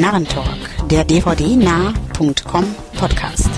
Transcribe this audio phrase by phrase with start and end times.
[0.00, 3.48] Narrentalk, der dvdnah.com Podcast.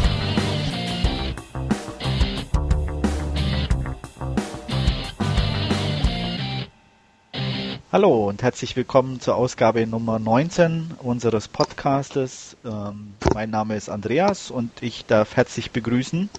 [7.90, 12.56] Hallo und herzlich willkommen zur Ausgabe Nummer 19 unseres Podcastes.
[12.64, 16.30] Ähm, mein Name ist Andreas und ich darf herzlich begrüßen.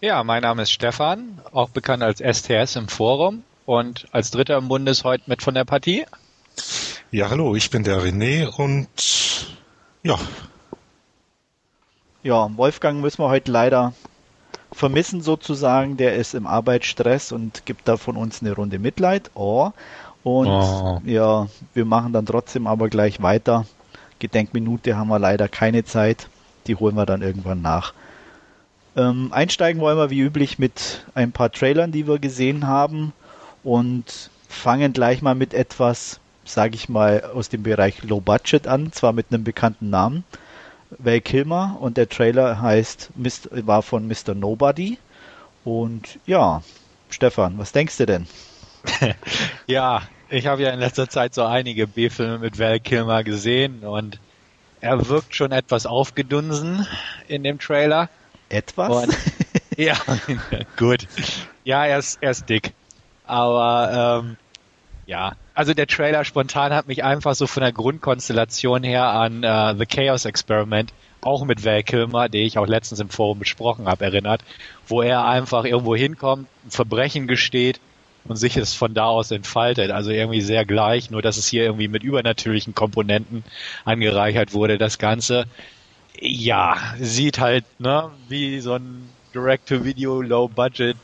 [0.00, 4.66] Ja, mein Name ist Stefan, auch bekannt als STS im Forum und als Dritter im
[4.66, 6.06] Bunde ist heute mit von der Partie.
[7.14, 8.88] Ja, hallo, ich bin der René und
[10.02, 10.18] ja.
[12.24, 13.92] Ja, Wolfgang müssen wir heute leider
[14.72, 15.96] vermissen sozusagen.
[15.96, 19.30] Der ist im Arbeitsstress und gibt da von uns eine Runde Mitleid.
[19.34, 19.70] Oh.
[20.24, 21.00] Und oh.
[21.04, 23.64] ja, wir machen dann trotzdem aber gleich weiter.
[24.18, 26.26] Gedenkminute haben wir leider keine Zeit.
[26.66, 27.94] Die holen wir dann irgendwann nach.
[28.96, 33.12] Ähm, einsteigen wollen wir wie üblich mit ein paar Trailern, die wir gesehen haben
[33.62, 38.92] und fangen gleich mal mit etwas, sage ich mal, aus dem Bereich Low Budget an,
[38.92, 40.24] zwar mit einem bekannten Namen,
[40.98, 43.10] Val Kilmer und der Trailer heißt
[43.50, 44.34] war von Mr.
[44.34, 44.98] Nobody
[45.64, 46.62] und ja,
[47.10, 48.26] Stefan, was denkst du denn?
[49.66, 54.18] ja, ich habe ja in letzter Zeit so einige B-Filme mit Val Kilmer gesehen und
[54.80, 56.86] er wirkt schon etwas aufgedunsen
[57.26, 58.10] in dem Trailer.
[58.50, 59.04] Etwas?
[59.04, 59.16] Und,
[59.76, 59.96] ja,
[60.76, 61.06] gut.
[61.64, 62.74] Ja, er ist, er ist dick.
[63.26, 64.36] Aber ähm,
[65.06, 69.78] ja, also der Trailer spontan hat mich einfach so von der Grundkonstellation her an uh,
[69.78, 74.04] The Chaos Experiment, auch mit Val Kilmer, den ich auch letztens im Forum besprochen habe,
[74.04, 74.42] erinnert,
[74.86, 77.80] wo er einfach irgendwo hinkommt, ein Verbrechen gesteht
[78.24, 79.90] und sich es von da aus entfaltet.
[79.90, 83.44] Also irgendwie sehr gleich, nur dass es hier irgendwie mit übernatürlichen Komponenten
[83.84, 85.44] angereichert wurde, das Ganze.
[86.20, 90.96] Ja, sieht halt, ne, wie so ein Direct-to-Video, Low-Budget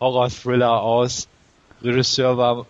[0.00, 1.28] Horror-Thriller aus.
[1.82, 2.66] Regisseur war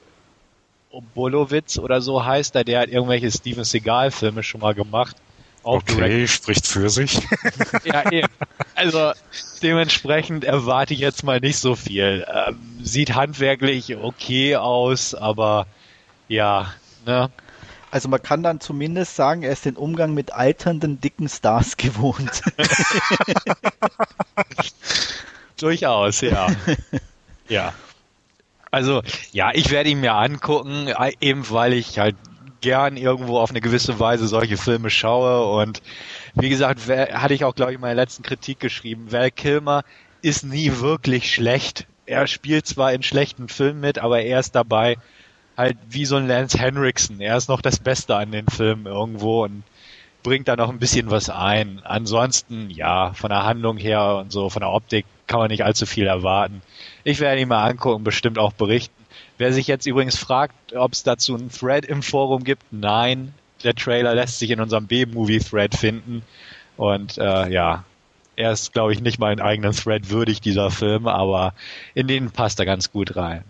[1.15, 5.17] Bolowitz oder so heißt er, der hat irgendwelche Steven Seagal-Filme schon mal gemacht.
[5.63, 6.31] Auch okay, direkt.
[6.31, 7.21] spricht für sich.
[7.85, 8.29] ja, eben.
[8.75, 9.13] Also
[9.63, 12.27] dementsprechend erwarte ich jetzt mal nicht so viel.
[12.33, 15.67] Ähm, sieht handwerklich okay aus, aber
[16.29, 16.73] ja,
[17.05, 17.31] ne?
[17.91, 22.43] Also man kann dann zumindest sagen, er ist den Umgang mit alternden, dicken Stars gewohnt.
[25.57, 26.49] Durchaus, ja.
[27.49, 27.73] ja.
[28.71, 29.03] Also,
[29.33, 32.17] ja, ich werde ihn mir angucken, eben weil ich halt
[32.61, 35.81] gern irgendwo auf eine gewisse Weise solche Filme schaue und
[36.35, 39.85] wie gesagt, hatte ich auch, glaube ich, in meiner letzten Kritik geschrieben, Val Kilmer
[40.23, 41.87] ist nie wirklich schlecht.
[42.07, 44.97] Er spielt zwar in schlechten Filmen mit, aber er ist dabei
[45.57, 47.21] halt wie so ein Lance Henriksen.
[47.21, 49.63] Er ist noch das Beste an den Filmen irgendwo und
[50.23, 51.81] bringt da noch ein bisschen was ein.
[51.85, 55.87] Ansonsten, ja, von der Handlung her und so, von der Optik kann man nicht allzu
[55.87, 56.63] viel erwarten.
[57.05, 58.95] Ich werde ihn mal angucken, bestimmt auch berichten.
[59.37, 63.75] Wer sich jetzt übrigens fragt, ob es dazu einen Thread im Forum gibt, nein, der
[63.75, 66.23] Trailer lässt sich in unserem B-Movie-Thread finden.
[66.77, 67.85] Und äh, ja,
[68.37, 71.55] er ist, glaube ich, nicht mal einen eigenen Thread würdig, dieser Film, aber
[71.95, 73.45] in den passt er ganz gut rein.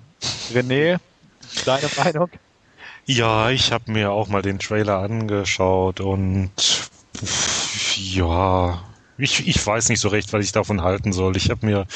[0.53, 0.99] René,
[1.65, 2.31] deine Meinung?
[3.07, 6.51] Ja, ich habe mir auch mal den Trailer angeschaut und
[7.97, 8.83] ja,
[9.19, 11.37] ich, ich weiß nicht so recht, was ich davon halten soll.
[11.37, 11.87] Ich habe mir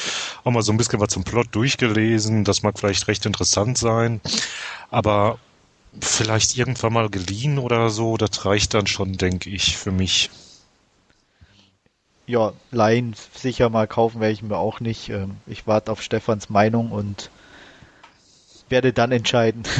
[0.43, 2.43] auch mal so ein bisschen was zum Plot durchgelesen.
[2.43, 4.19] Das mag vielleicht recht interessant sein.
[4.91, 5.39] Aber
[6.01, 10.29] vielleicht irgendwann mal geliehen oder so, das reicht dann schon, denke ich, für mich.
[12.25, 15.09] Ja, leihen sicher mal kaufen werde ich mir auch nicht.
[15.09, 17.29] Ähm, ich warte auf Stefans Meinung und
[18.69, 19.63] werde dann entscheiden.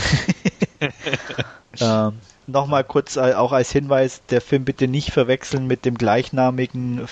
[1.79, 7.07] ähm, Nochmal kurz äh, auch als Hinweis, der Film bitte nicht verwechseln mit dem gleichnamigen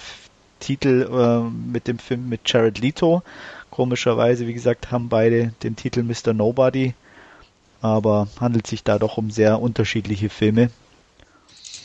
[0.60, 3.24] Titel äh, mit dem Film mit Jared Leto.
[3.70, 6.34] Komischerweise, wie gesagt, haben beide den Titel Mr.
[6.34, 6.94] Nobody,
[7.82, 10.70] aber handelt sich da doch um sehr unterschiedliche Filme.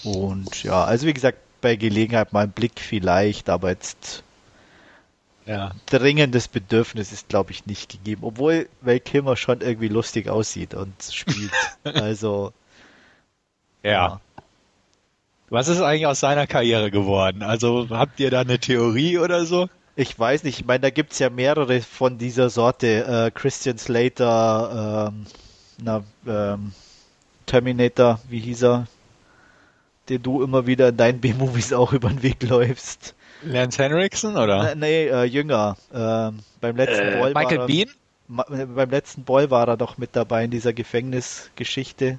[0.03, 4.25] Und ja, also wie gesagt, bei Gelegenheit mal ein Blick vielleicht, aber jetzt
[5.47, 5.71] ja.
[5.87, 8.23] dringendes Bedürfnis ist, glaube ich, nicht gegeben.
[8.25, 11.53] Obwohl Val Kilmer schon irgendwie lustig aussieht und spielt.
[11.85, 12.53] also.
[13.87, 14.21] Ja.
[15.49, 17.45] Was ist eigentlich aus seiner Karriere geworden?
[17.45, 19.69] Also habt ihr da eine Theorie oder so?
[19.95, 23.05] Ich weiß nicht, ich meine, da gibt's ja mehrere von dieser Sorte.
[23.07, 25.27] Äh, Christian Slater, ähm,
[25.81, 26.73] na, ähm,
[27.47, 28.87] Terminator, wie hieß er?
[30.09, 33.15] Den du immer wieder in deinen B-Movies auch über den Weg läufst.
[33.43, 34.73] Lance Henriksen, oder?
[34.73, 35.77] Äh, nee, äh, jünger.
[35.95, 37.91] Ähm, beim letzten äh, Boy Michael er, Bean?
[38.27, 42.19] Ma beim letzten Boy war er doch mit dabei in dieser Gefängnisgeschichte.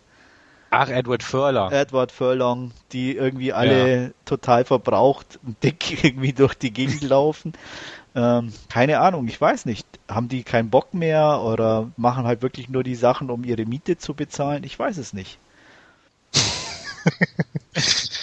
[0.69, 1.71] Ach, Edward Furlong.
[1.71, 4.09] Edward Furlong, die irgendwie alle ja.
[4.25, 7.53] total verbraucht und dick irgendwie durch die Gegend laufen.
[8.15, 9.87] Ähm, keine Ahnung, ich weiß nicht.
[10.09, 13.97] Haben die keinen Bock mehr oder machen halt wirklich nur die Sachen, um ihre Miete
[13.97, 14.63] zu bezahlen?
[14.63, 15.37] Ich weiß es nicht.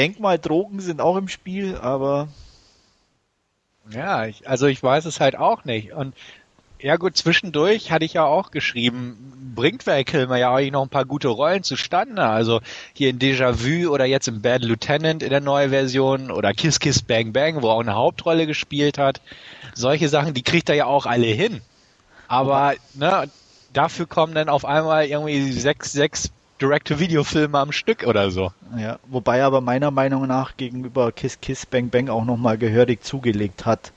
[0.00, 2.28] denke mal, Drogen sind auch im Spiel, aber.
[3.90, 5.92] Ja, ich, also ich weiß es halt auch nicht.
[5.92, 6.14] Und
[6.82, 10.04] ja gut, zwischendurch hatte ich ja auch geschrieben, bringt Val
[10.38, 12.22] ja eigentlich noch ein paar gute Rollen zustande.
[12.22, 12.60] Also
[12.94, 17.02] hier in Déjà-vu oder jetzt im Bad Lieutenant in der neuen Version oder Kiss Kiss
[17.02, 19.20] Bang Bang, wo er auch eine Hauptrolle gespielt hat.
[19.74, 21.60] Solche Sachen, die kriegt er ja auch alle hin.
[22.28, 23.28] Aber ne,
[23.72, 26.30] dafür kommen dann auf einmal irgendwie sechs, sechs
[26.60, 28.52] Direct-to-Video-Filme am Stück oder so.
[28.76, 33.66] Ja, wobei aber meiner Meinung nach gegenüber Kiss Kiss Bang Bang auch nochmal gehörig zugelegt
[33.66, 33.92] hat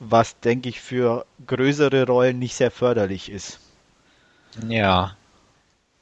[0.00, 3.60] was, denke ich, für größere Rollen nicht sehr förderlich ist.
[4.66, 5.14] Ja.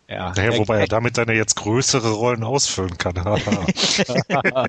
[0.09, 0.33] Ja.
[0.37, 3.15] Naja, wobei er damit dann jetzt größere Rollen ausfüllen kann.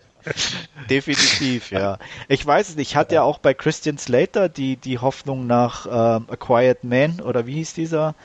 [0.89, 1.99] Definitiv, ja.
[2.27, 2.91] Ich weiß es nicht.
[2.91, 7.21] Ich hatte ja auch bei Christian Slater die, die Hoffnung nach ähm, A Quiet Man
[7.21, 8.15] oder wie hieß dieser?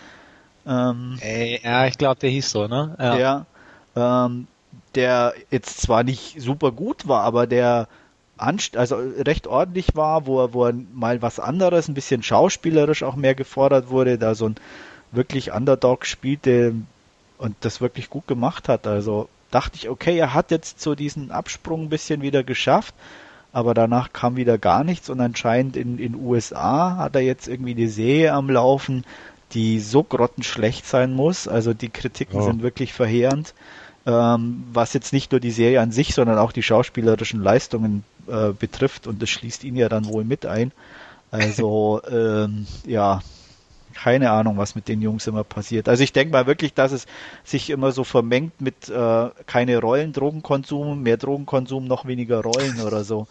[0.66, 2.96] Ähm, Ey, ja, ich glaube, der hieß so, ne?
[2.98, 3.18] Ja.
[3.18, 3.46] ja
[3.94, 4.46] ähm,
[4.94, 7.88] der jetzt zwar nicht super gut war, aber der
[8.36, 13.16] also recht ordentlich war, wo er, wo er mal was anderes, ein bisschen schauspielerisch auch
[13.16, 14.56] mehr gefordert wurde, da so ein
[15.12, 16.74] wirklich Underdog spielte
[17.38, 18.86] und das wirklich gut gemacht hat.
[18.86, 22.94] Also dachte ich, okay, er hat jetzt so diesen Absprung ein bisschen wieder geschafft,
[23.52, 27.74] aber danach kam wieder gar nichts und anscheinend in den USA hat er jetzt irgendwie
[27.74, 29.04] die Serie am Laufen,
[29.52, 31.46] die so grottenschlecht sein muss.
[31.46, 32.44] Also die Kritiken oh.
[32.44, 33.52] sind wirklich verheerend
[34.06, 38.52] ähm, was jetzt nicht nur die Serie an sich, sondern auch die schauspielerischen Leistungen äh,
[38.52, 40.72] betrifft und das schließt ihn ja dann wohl mit ein.
[41.30, 43.20] Also ähm, ja,
[43.92, 45.88] keine Ahnung, was mit den Jungs immer passiert.
[45.88, 47.06] Also ich denke mal wirklich, dass es
[47.44, 53.04] sich immer so vermengt mit äh, keine Rollen, Drogenkonsum, mehr Drogenkonsum, noch weniger Rollen oder
[53.04, 53.26] so.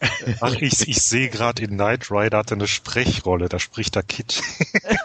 [0.40, 4.42] Ach, ich, ich sehe gerade in Knight Rider hat eine Sprechrolle, da spricht der Kid.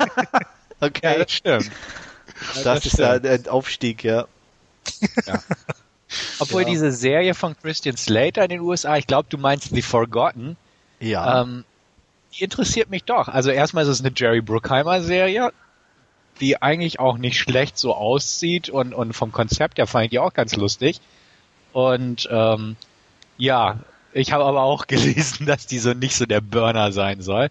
[0.82, 1.14] okay.
[1.14, 1.72] Ja, das stimmt.
[2.56, 4.28] Das, das ist ja ein Aufstieg, ja.
[5.26, 5.40] Ja.
[6.40, 6.70] Obwohl ja.
[6.70, 10.58] diese Serie von Christian Slater in den USA, ich glaube, du meinst The Forgotten.
[11.00, 11.42] Ja.
[11.42, 11.64] Ähm,
[12.34, 13.28] die interessiert mich doch.
[13.28, 15.52] Also erstmal ist es eine Jerry Bruckheimer Serie,
[16.40, 20.20] die eigentlich auch nicht schlecht so aussieht und, und vom Konzept her fand ich die
[20.20, 21.02] auch ganz lustig.
[21.74, 22.76] Und ähm,
[23.38, 23.80] ja,
[24.14, 27.50] ich habe aber auch gelesen, dass die so nicht so der Burner sein soll.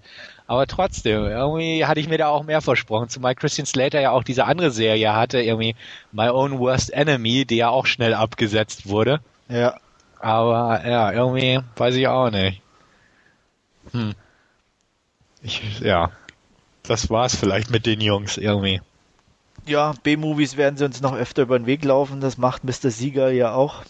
[0.51, 4.25] Aber trotzdem, irgendwie hatte ich mir da auch mehr versprochen, zumal Christian Slater ja auch
[4.25, 5.77] diese andere Serie hatte, irgendwie
[6.11, 9.21] My Own Worst Enemy, die ja auch schnell abgesetzt wurde.
[9.49, 9.77] Ja.
[10.19, 12.61] Aber ja, irgendwie weiß ich auch nicht.
[13.93, 14.15] Hm.
[15.41, 16.11] Ich, ja.
[16.83, 18.81] Das war's vielleicht mit den Jungs irgendwie.
[19.67, 22.91] Ja, B-Movies werden sie uns noch öfter über den Weg laufen, das macht Mr.
[22.91, 23.85] Sieger ja auch.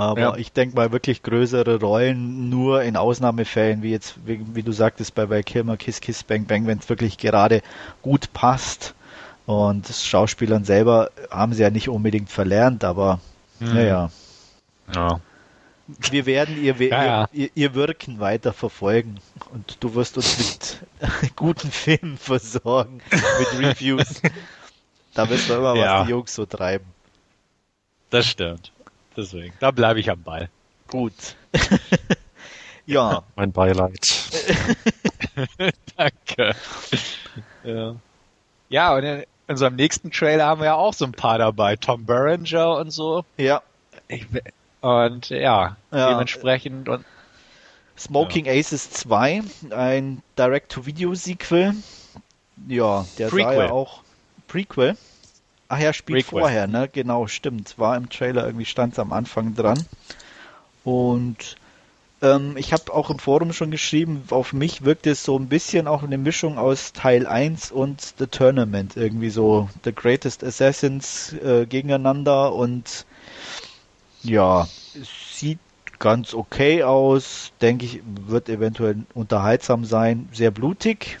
[0.00, 0.36] Aber ja.
[0.36, 5.14] ich denke mal wirklich größere Rollen nur in Ausnahmefällen, wie jetzt, wie, wie du sagtest,
[5.14, 7.60] bei Val Kilmer, Kiss Kiss Bang Bang, wenn es wirklich gerade
[8.00, 8.94] gut passt.
[9.44, 13.20] Und Schauspielern selber haben sie ja nicht unbedingt verlernt, aber
[13.58, 13.74] mhm.
[13.74, 14.10] naja.
[14.94, 15.20] Ja.
[16.10, 17.28] Wir werden ihr, ja, ja.
[17.34, 19.20] Ihr, ihr, Wirken weiter verfolgen
[19.52, 24.22] und du wirst uns mit guten Filmen versorgen, mit Reviews.
[25.12, 26.86] da wissen wir immer, was die Jungs so treiben.
[28.08, 28.72] Das stimmt.
[29.16, 30.48] Deswegen, da bleibe ich am Ball.
[30.88, 31.36] Gut.
[32.86, 33.22] ja.
[33.36, 34.30] Mein Beileid.
[35.96, 36.54] Danke.
[37.64, 37.94] Ja.
[38.68, 41.76] ja, und in unserem nächsten Trailer haben wir ja auch so ein paar dabei.
[41.76, 43.24] Tom Berenger und so.
[43.36, 43.62] Ja.
[44.08, 44.26] Ich,
[44.80, 47.04] und ja, ja, dementsprechend und
[48.00, 48.52] Smoking ja.
[48.52, 51.74] Aces 2, ein Direct-to-Video-Sequel.
[52.66, 53.56] Ja, der Prequel.
[53.56, 54.02] sah ja auch
[54.48, 54.96] Prequel.
[55.72, 56.40] Ach ja, spielt Prequel.
[56.40, 56.88] vorher, ne?
[56.92, 57.78] Genau, stimmt.
[57.78, 59.78] War im Trailer irgendwie stand am Anfang dran.
[60.82, 61.54] Und
[62.22, 65.86] ähm, ich habe auch im Forum schon geschrieben, auf mich wirkt es so ein bisschen
[65.86, 68.96] auch eine Mischung aus Teil 1 und The Tournament.
[68.96, 73.06] Irgendwie so The Greatest Assassins äh, gegeneinander und
[74.24, 74.66] ja,
[75.00, 75.60] es sieht
[76.00, 77.52] ganz okay aus.
[77.60, 80.28] Denke ich, wird eventuell unterhaltsam sein.
[80.32, 81.18] Sehr blutig.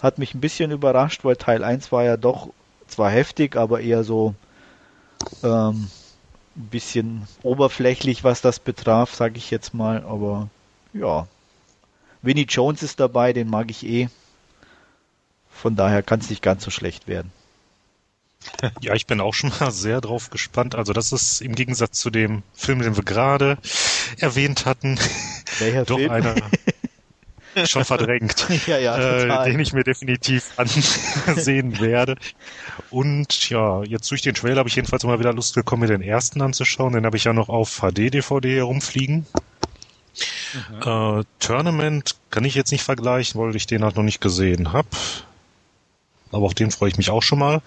[0.00, 2.48] Hat mich ein bisschen überrascht, weil Teil 1 war ja doch
[2.90, 4.34] zwar heftig, aber eher so
[5.42, 5.88] ähm,
[6.56, 10.02] ein bisschen oberflächlich, was das betraf, sage ich jetzt mal.
[10.04, 10.48] Aber
[10.92, 11.26] ja,
[12.22, 14.08] Winnie Jones ist dabei, den mag ich eh.
[15.50, 17.32] Von daher kann es nicht ganz so schlecht werden.
[18.80, 20.74] Ja, ich bin auch schon mal sehr drauf gespannt.
[20.74, 23.58] Also das ist im Gegensatz zu dem Film, den wir gerade
[24.18, 24.98] erwähnt hatten,
[25.58, 26.10] Welcher doch Film?
[26.10, 26.34] einer
[27.64, 30.52] schon verdrängt, ja, ja, äh, den ich mir definitiv
[31.26, 32.16] ansehen werde.
[32.90, 36.02] Und ja, jetzt durch den Trailer habe ich jedenfalls mal wieder Lust bekommen, mir den
[36.02, 36.92] ersten anzuschauen.
[36.92, 39.26] Den habe ich ja noch auf HD-DVD herumfliegen.
[40.52, 41.20] Mhm.
[41.20, 44.88] Äh, Tournament kann ich jetzt nicht vergleichen, weil ich den halt noch nicht gesehen habe.
[46.32, 47.62] Aber auf den freue ich mich auch schon mal.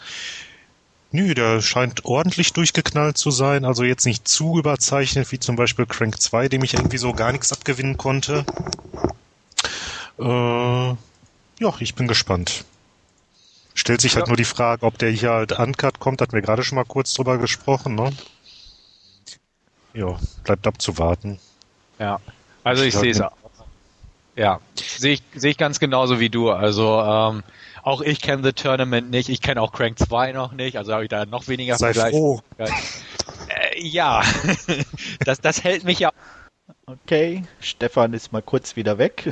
[1.11, 5.85] Nö, der scheint ordentlich durchgeknallt zu sein, also jetzt nicht zu überzeichnet wie zum Beispiel
[5.85, 8.45] Crank 2, dem ich irgendwie so gar nichts abgewinnen konnte.
[10.20, 12.65] Äh, ja, ich bin gespannt.
[13.74, 14.29] Stellt sich halt ja.
[14.29, 17.13] nur die Frage, ob der hier halt uncut kommt, hatten wir gerade schon mal kurz
[17.13, 18.12] drüber gesprochen, ne?
[19.93, 21.39] Ja, bleibt abzuwarten.
[22.00, 22.20] Ja,
[22.63, 23.32] also ich, ich sehe es auch.
[24.36, 26.50] Ja, sehe ich, sehe ich ganz genauso wie du.
[26.50, 27.43] Also ähm,
[27.84, 31.03] auch ich kenne The Tournament nicht, ich kenne auch Crank 2 noch nicht, also habe
[31.03, 32.12] ich da noch weniger Sei Vergleich.
[32.13, 32.41] Froh.
[32.58, 32.70] Äh,
[33.79, 34.24] ja,
[35.25, 36.12] das, das hält mich ja.
[36.86, 39.29] Okay, Stefan ist mal kurz wieder weg.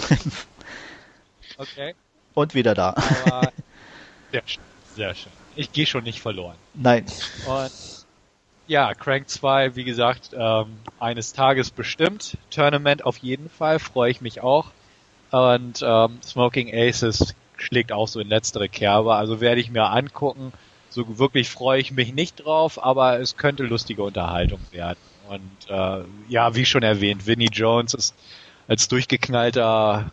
[1.61, 1.95] Okay.
[2.33, 2.95] Und wieder da.
[3.25, 3.51] Aber
[4.31, 4.63] sehr schön,
[4.95, 5.31] sehr schön.
[5.55, 6.55] Ich gehe schon nicht verloren.
[6.73, 7.05] Nein.
[7.45, 7.71] Und
[8.67, 12.37] ja, Crank 2, wie gesagt, ähm, eines Tages bestimmt.
[12.49, 14.71] Tournament auf jeden Fall, freue ich mich auch.
[15.31, 19.15] Und ähm, Smoking Aces schlägt auch so in letztere Kerbe.
[19.15, 20.53] Also werde ich mir angucken.
[20.89, 24.99] So wirklich freue ich mich nicht drauf, aber es könnte lustige Unterhaltung werden.
[25.29, 28.15] Und äh, ja, wie schon erwähnt, Vinnie Jones ist
[28.67, 30.11] als durchgeknallter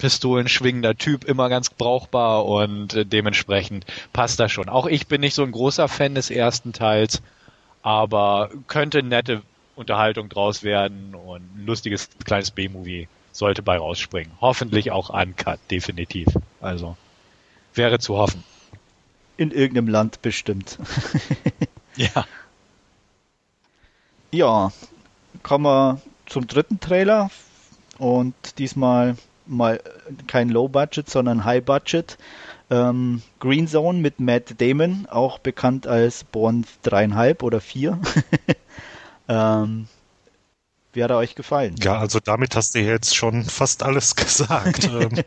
[0.00, 4.68] pistolenschwingender Typ immer ganz brauchbar und äh, dementsprechend passt das schon.
[4.68, 7.22] Auch ich bin nicht so ein großer Fan des ersten Teils,
[7.82, 9.42] aber könnte nette
[9.76, 14.32] Unterhaltung draus werden und ein lustiges kleines B-Movie sollte bei rausspringen.
[14.40, 16.26] Hoffentlich auch uncut, definitiv.
[16.60, 16.96] Also
[17.74, 18.42] wäre zu hoffen.
[19.36, 20.78] In irgendeinem Land bestimmt.
[21.96, 22.26] ja.
[24.32, 24.72] Ja,
[25.42, 27.30] kommen wir zum dritten Trailer
[27.98, 29.16] und diesmal
[29.50, 29.80] mal
[30.26, 32.16] kein Low Budget, sondern High Budget.
[32.70, 37.98] Ähm, Green Zone mit Matt Damon, auch bekannt als Born dreieinhalb oder vier.
[39.28, 39.88] ähm,
[40.92, 41.74] wie hat er euch gefallen?
[41.80, 44.84] Ja, also damit hast du jetzt schon fast alles gesagt.
[44.84, 45.10] Ähm.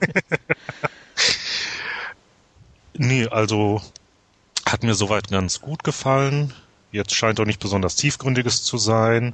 [2.94, 3.82] nee, also
[4.65, 6.53] hat mir soweit ganz gut gefallen.
[6.92, 9.34] Jetzt scheint auch nicht besonders tiefgründiges zu sein.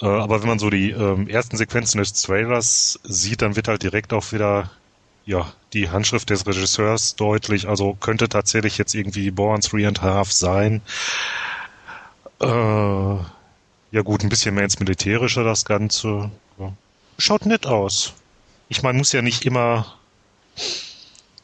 [0.00, 3.82] Äh, aber wenn man so die ähm, ersten Sequenzen des Trailers sieht, dann wird halt
[3.82, 4.70] direkt auch wieder
[5.26, 7.68] ja, die Handschrift des Regisseurs deutlich.
[7.68, 10.82] Also könnte tatsächlich jetzt irgendwie Born Three and a Half sein.
[12.40, 16.30] Äh, ja gut, ein bisschen mehr ins Militärische das Ganze.
[16.58, 16.72] Ja.
[17.18, 18.14] Schaut nett aus.
[18.68, 19.94] Ich meine, muss ja nicht immer,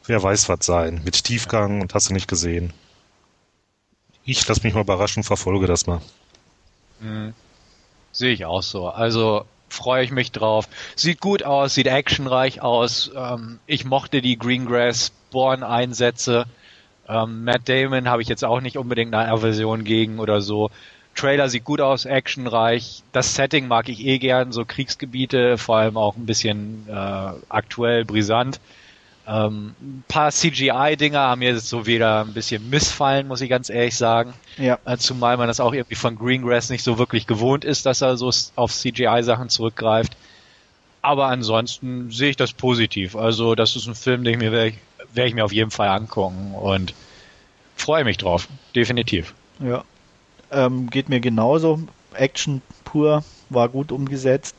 [0.05, 2.73] wer weiß was sein, mit Tiefgang und hast du nicht gesehen.
[4.23, 6.01] Ich lass mich mal überraschen, verfolge das mal.
[6.99, 7.33] Mhm.
[8.17, 8.87] Sehe ich auch so.
[8.87, 10.67] Also freue ich mich drauf.
[10.95, 13.11] Sieht gut aus, sieht actionreich aus.
[13.15, 16.45] Ähm, ich mochte die Greengrass Born Einsätze.
[17.07, 20.71] Ähm, Matt Damon habe ich jetzt auch nicht unbedingt eine Aversion gegen oder so.
[21.13, 23.03] Trailer sieht gut aus, actionreich.
[23.11, 28.03] Das Setting mag ich eh gern, so Kriegsgebiete, vor allem auch ein bisschen äh, aktuell,
[28.03, 28.59] brisant.
[29.27, 33.95] Ähm, ein paar CGI-Dinger haben mir so wieder ein bisschen missfallen, muss ich ganz ehrlich
[33.95, 34.33] sagen.
[34.57, 34.79] Ja.
[34.85, 38.15] Äh, zumal man das auch irgendwie von Greengrass nicht so wirklich gewohnt ist, dass er
[38.15, 40.15] so auf CGI-Sachen zurückgreift.
[41.01, 43.17] Aber ansonsten sehe ich das positiv.
[43.17, 44.75] Also das ist ein Film, den ich mir werde ich,
[45.13, 46.93] werd ich mir auf jeden Fall angucken und
[47.75, 49.33] freue mich drauf, definitiv.
[49.59, 49.83] Ja,
[50.51, 51.79] ähm, geht mir genauso.
[52.13, 54.55] Action pur, war gut umgesetzt.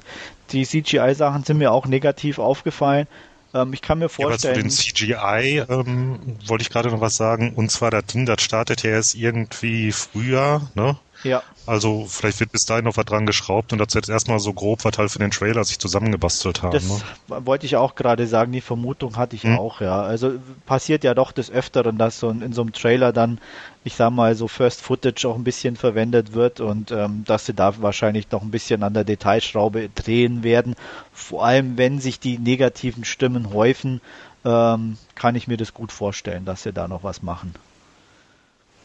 [0.52, 3.06] Die CGI-Sachen sind mir auch negativ aufgefallen.
[3.54, 4.54] Ähm, ich kann mir vorstellen.
[4.54, 7.54] Ja, aber zu den CGI ähm, wollte ich gerade noch was sagen.
[7.54, 10.98] Und zwar das Ding, das startet ja erst irgendwie früher, ne?
[11.24, 11.42] Ja.
[11.66, 14.84] Also vielleicht wird bis dahin noch was dran geschraubt und das jetzt erstmal so grob,
[14.84, 16.72] was halt für den Trailer sich zusammengebastelt haben.
[16.72, 17.00] Das ne?
[17.44, 19.58] wollte ich auch gerade sagen, die Vermutung hatte ich hm.
[19.58, 20.00] auch, ja.
[20.00, 23.38] Also passiert ja doch des Öfteren, dass so in, in so einem Trailer dann,
[23.84, 27.54] ich sag mal, so First Footage auch ein bisschen verwendet wird und ähm, dass sie
[27.54, 30.76] da wahrscheinlich noch ein bisschen an der Detailschraube drehen werden.
[31.12, 34.00] Vor allem, wenn sich die negativen Stimmen häufen,
[34.44, 37.54] ähm, kann ich mir das gut vorstellen, dass sie da noch was machen.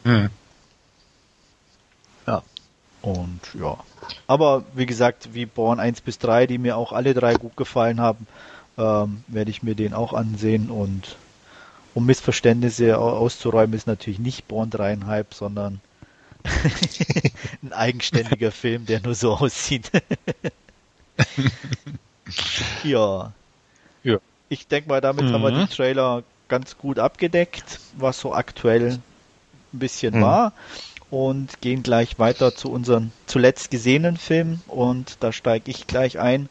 [0.02, 0.28] Hm.
[3.04, 3.76] Und ja.
[4.26, 8.00] Aber wie gesagt, wie Born 1 bis 3, die mir auch alle drei gut gefallen
[8.00, 8.26] haben,
[8.78, 10.70] ähm, werde ich mir den auch ansehen.
[10.70, 11.16] Und
[11.92, 15.80] um Missverständnisse auszuräumen, ist natürlich nicht Born 3,5, sondern
[17.62, 19.90] ein eigenständiger Film, der nur so aussieht.
[22.84, 23.32] ja.
[24.02, 24.18] ja.
[24.48, 25.32] Ich denke mal, damit mhm.
[25.32, 30.22] haben wir den Trailer ganz gut abgedeckt, was so aktuell ein bisschen mhm.
[30.22, 30.52] war
[31.14, 36.48] und gehen gleich weiter zu unseren zuletzt gesehenen Filmen und da steige ich gleich ein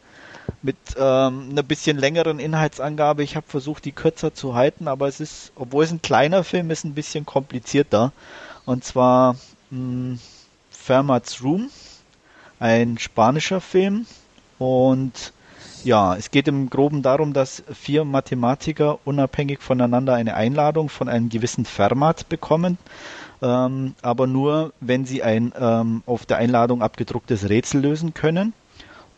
[0.62, 3.22] mit ähm, einer bisschen längeren Inhaltsangabe.
[3.22, 6.70] Ich habe versucht, die kürzer zu halten, aber es ist, obwohl es ein kleiner Film
[6.70, 8.12] ist, ein bisschen komplizierter.
[8.64, 9.36] Und zwar
[9.70, 10.16] mh,
[10.70, 11.68] Fermat's Room,
[12.58, 14.06] ein spanischer Film
[14.58, 15.32] und
[15.84, 21.28] Ja, es geht im Groben darum, dass vier Mathematiker unabhängig voneinander eine Einladung von einem
[21.28, 22.78] gewissen Fermat bekommen,
[23.44, 28.54] ähm, aber nur, wenn sie ein ähm, auf der Einladung abgedrucktes Rätsel lösen können.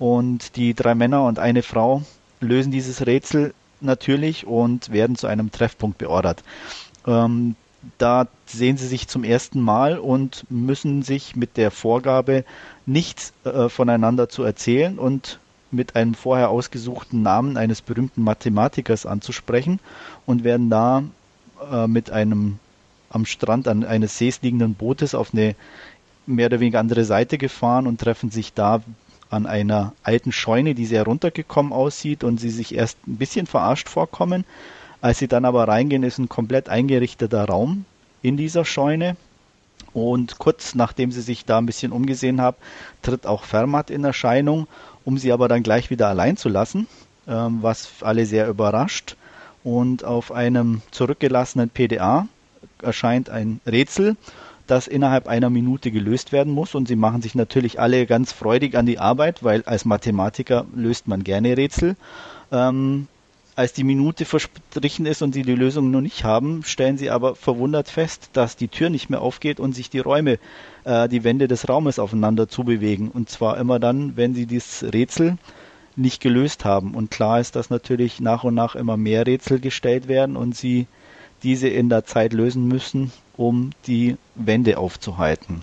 [0.00, 2.02] Und die drei Männer und eine Frau
[2.40, 6.42] lösen dieses Rätsel natürlich und werden zu einem Treffpunkt beordert.
[7.06, 7.54] Ähm,
[7.99, 12.45] da sehen sie sich zum ersten Mal und müssen sich mit der Vorgabe,
[12.85, 15.38] nichts äh, voneinander zu erzählen und
[15.71, 19.78] mit einem vorher ausgesuchten Namen eines berühmten Mathematikers anzusprechen
[20.26, 21.04] und werden da
[21.71, 22.59] äh, mit einem
[23.16, 25.56] am Strand an eines Sees liegenden Bootes auf eine
[26.26, 28.82] mehr oder weniger andere Seite gefahren und treffen sich da
[29.30, 33.88] an einer alten Scheune, die sehr runtergekommen aussieht und sie sich erst ein bisschen verarscht
[33.88, 34.44] vorkommen.
[35.00, 37.85] Als sie dann aber reingehen, ist ein komplett eingerichteter Raum
[38.23, 39.16] in dieser Scheune.
[39.92, 42.56] Und kurz nachdem sie sich da ein bisschen umgesehen haben,
[43.02, 44.68] tritt auch Fermat in Erscheinung,
[45.04, 46.87] um sie aber dann gleich wieder allein zu lassen,
[47.26, 49.16] ähm, was alle sehr überrascht.
[49.64, 52.28] Und auf einem zurückgelassenen PDA
[52.82, 54.16] erscheint ein Rätsel,
[54.66, 56.75] das innerhalb einer Minute gelöst werden muss.
[56.75, 61.08] Und sie machen sich natürlich alle ganz freudig an die Arbeit, weil als Mathematiker löst
[61.08, 61.96] man gerne Rätsel.
[62.52, 63.08] Ähm,
[63.56, 67.35] als die Minute verstrichen ist und sie die Lösung noch nicht haben, stellen sie aber
[67.35, 70.38] verwundert fest, dass die Tür nicht mehr aufgeht und sich die Räume,
[70.85, 73.11] äh, die Wände des Raumes aufeinander zubewegen.
[73.11, 75.38] Und zwar immer dann, wenn sie dieses Rätsel
[75.96, 76.94] nicht gelöst haben.
[76.94, 80.87] Und klar ist, dass natürlich nach und nach immer mehr Rätsel gestellt werden und sie
[81.47, 85.62] diese in der Zeit lösen müssen, um die Wände aufzuhalten.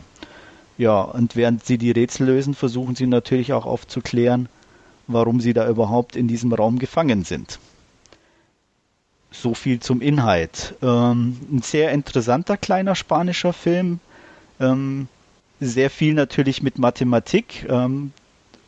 [0.77, 4.47] Ja, und während sie die Rätsel lösen, versuchen sie natürlich auch aufzuklären,
[5.07, 7.59] warum sie da überhaupt in diesem Raum gefangen sind.
[9.29, 10.75] So viel zum Inhalt.
[10.81, 13.99] Ähm, ein sehr interessanter kleiner spanischer Film.
[14.61, 15.09] Ähm,
[15.59, 17.67] sehr viel natürlich mit Mathematik.
[17.67, 18.13] Ähm,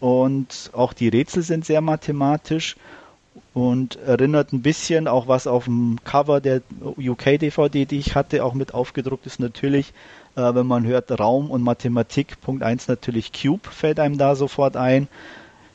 [0.02, 2.76] und auch die Rätsel sind sehr mathematisch
[3.54, 8.54] und erinnert ein bisschen auch was auf dem Cover der UK-DVD, die ich hatte, auch
[8.54, 9.94] mit aufgedruckt ist natürlich,
[10.36, 14.78] äh, wenn man hört Raum und Mathematik, Punkt 1 natürlich Cube fällt einem da sofort
[14.78, 15.08] ein.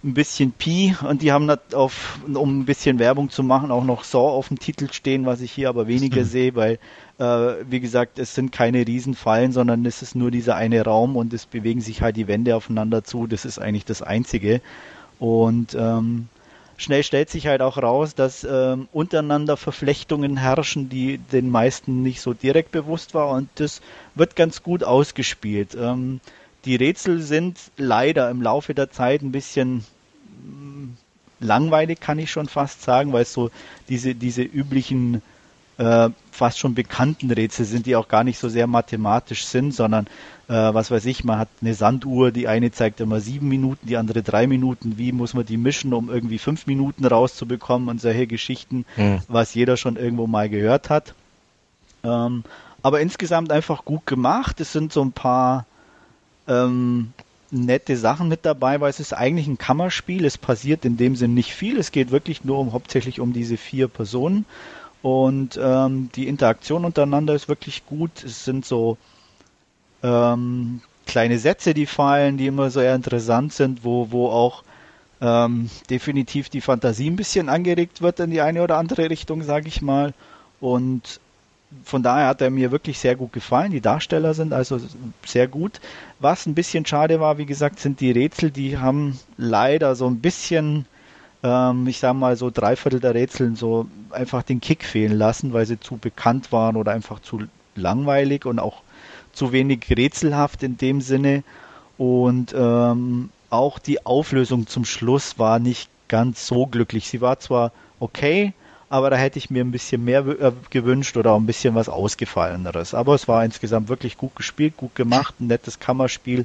[0.03, 4.05] Ein bisschen Pi und die haben auf, um ein bisschen Werbung zu machen, auch noch
[4.05, 6.79] Saw auf dem Titel stehen, was ich hier aber weniger sehe, weil,
[7.18, 11.35] äh, wie gesagt, es sind keine Riesenfallen, sondern es ist nur dieser eine Raum und
[11.35, 13.27] es bewegen sich halt die Wände aufeinander zu.
[13.27, 14.62] Das ist eigentlich das Einzige.
[15.18, 16.29] Und ähm,
[16.81, 22.23] schnell stellt sich halt auch raus, dass ähm, untereinander Verflechtungen herrschen, die den meisten nicht
[22.23, 23.83] so direkt bewusst war und das
[24.14, 25.77] wird ganz gut ausgespielt.
[25.79, 26.21] Ähm,
[26.64, 29.85] die Rätsel sind leider im Laufe der Zeit ein bisschen
[30.43, 30.88] mm,
[31.40, 33.51] langweilig, kann ich schon fast sagen, weil es so
[33.88, 35.21] diese, diese üblichen
[35.77, 40.07] äh, fast schon bekannten Rätsel sind, die auch gar nicht so sehr mathematisch sind, sondern
[40.51, 43.97] äh, was weiß ich, man hat eine Sanduhr, die eine zeigt immer sieben Minuten, die
[43.97, 48.27] andere drei Minuten, wie muss man die mischen, um irgendwie fünf Minuten rauszubekommen und solche
[48.27, 49.21] Geschichten, mhm.
[49.29, 51.15] was jeder schon irgendwo mal gehört hat.
[52.03, 52.43] Ähm,
[52.83, 54.61] aber insgesamt einfach gut gemacht.
[54.61, 55.67] Es sind so ein paar
[56.49, 57.13] ähm,
[57.53, 60.25] nette Sachen mit dabei, weil es ist eigentlich ein Kammerspiel.
[60.25, 61.79] Es passiert in dem Sinn nicht viel.
[61.79, 64.47] Es geht wirklich nur um hauptsächlich um diese vier Personen.
[65.01, 68.25] Und ähm, die Interaktion untereinander ist wirklich gut.
[68.25, 68.99] Es sind so
[70.03, 74.63] ähm, kleine Sätze, die fallen, die immer sehr interessant sind, wo, wo auch
[75.21, 79.69] ähm, definitiv die Fantasie ein bisschen angeregt wird in die eine oder andere Richtung, sage
[79.69, 80.15] ich mal.
[80.61, 81.21] Und
[81.85, 83.71] von daher hat er mir wirklich sehr gut gefallen.
[83.71, 84.81] Die Darsteller sind also
[85.25, 85.81] sehr gut.
[86.19, 90.21] Was ein bisschen schade war, wie gesagt, sind die Rätsel, die haben leider so ein
[90.21, 90.87] bisschen
[91.43, 95.53] ähm, ich sag mal so drei Viertel der Rätseln so einfach den Kick fehlen lassen,
[95.53, 97.43] weil sie zu bekannt waren oder einfach zu
[97.75, 98.83] langweilig und auch
[99.33, 101.43] zu wenig rätselhaft in dem Sinne.
[101.99, 107.09] Und ähm, auch die Auflösung zum Schluss war nicht ganz so glücklich.
[107.09, 108.53] Sie war zwar okay,
[108.88, 111.88] aber da hätte ich mir ein bisschen mehr äh, gewünscht oder auch ein bisschen was
[111.88, 112.93] Ausgefalleneres.
[112.95, 116.45] Aber es war insgesamt wirklich gut gespielt, gut gemacht, ein nettes Kammerspiel.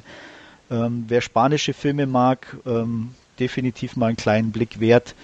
[0.70, 5.14] Ähm, wer spanische Filme mag, ähm, definitiv mal einen kleinen Blick wert.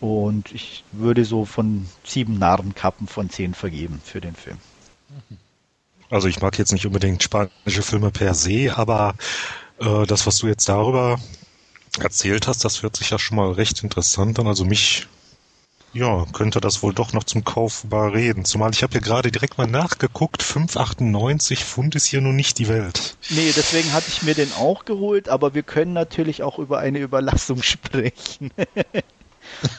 [0.00, 4.56] Und ich würde so von sieben Narrenkappen von zehn vergeben für den Film.
[6.10, 9.14] Also ich mag jetzt nicht unbedingt spanische Filme per se, aber
[9.78, 11.18] äh, das, was du jetzt darüber
[12.00, 14.46] erzählt hast, das hört sich ja schon mal recht interessant an.
[14.46, 15.06] Also mich
[15.92, 18.44] ja, könnte das wohl doch noch zum Kauf überreden.
[18.44, 22.68] Zumal ich habe ja gerade direkt mal nachgeguckt, 5,98 Pfund ist hier nun nicht die
[22.68, 23.16] Welt.
[23.30, 27.00] Nee, deswegen hatte ich mir den auch geholt, aber wir können natürlich auch über eine
[27.00, 28.52] Überlassung sprechen.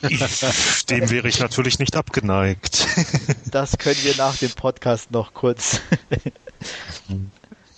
[0.90, 2.88] Dem wäre ich natürlich nicht abgeneigt.
[3.52, 5.82] Das können wir nach dem Podcast noch kurz.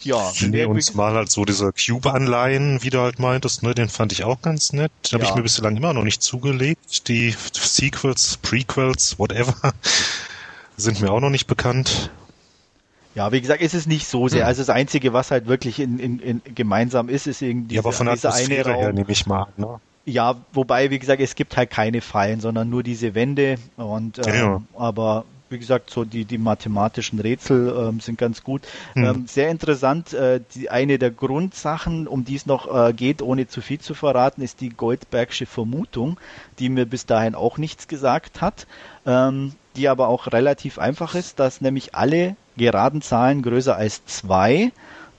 [0.04, 0.32] Ja.
[0.42, 4.26] Nee, und mal halt so diese Cube-Anleihen, wie du halt meintest, ne, den fand ich
[4.26, 4.92] auch ganz nett.
[5.06, 5.14] Ja.
[5.14, 7.08] Habe ich mir bislang immer noch nicht zugelegt.
[7.08, 9.74] Die Sequels, Prequels, whatever,
[10.76, 12.12] sind mir auch noch nicht bekannt.
[13.16, 14.42] Ja, wie gesagt, ist es nicht so sehr.
[14.42, 14.48] Hm.
[14.48, 17.94] Also das Einzige, was halt wirklich in, in, in gemeinsam ist, ist irgendwie ja, aber
[17.94, 18.76] von der eine Raum.
[18.76, 19.54] her nehme ich mal an.
[19.58, 19.80] Ne?
[20.06, 23.56] Ja, wobei, wie gesagt, es gibt halt keine Fallen, sondern nur diese Wände.
[23.78, 24.62] Und ähm, ja.
[24.76, 28.64] aber wie gesagt, so die, die mathematischen Rätsel ähm, sind ganz gut.
[28.94, 29.04] Hm.
[29.06, 33.48] Ähm, sehr interessant, äh, die, eine der Grundsachen, um die es noch äh, geht, ohne
[33.48, 36.20] zu viel zu verraten, ist die Goldbergsche Vermutung,
[36.60, 38.68] die mir bis dahin auch nichts gesagt hat,
[39.06, 44.72] ähm, die aber auch relativ einfach ist, dass nämlich alle geraden Zahlen größer als zwei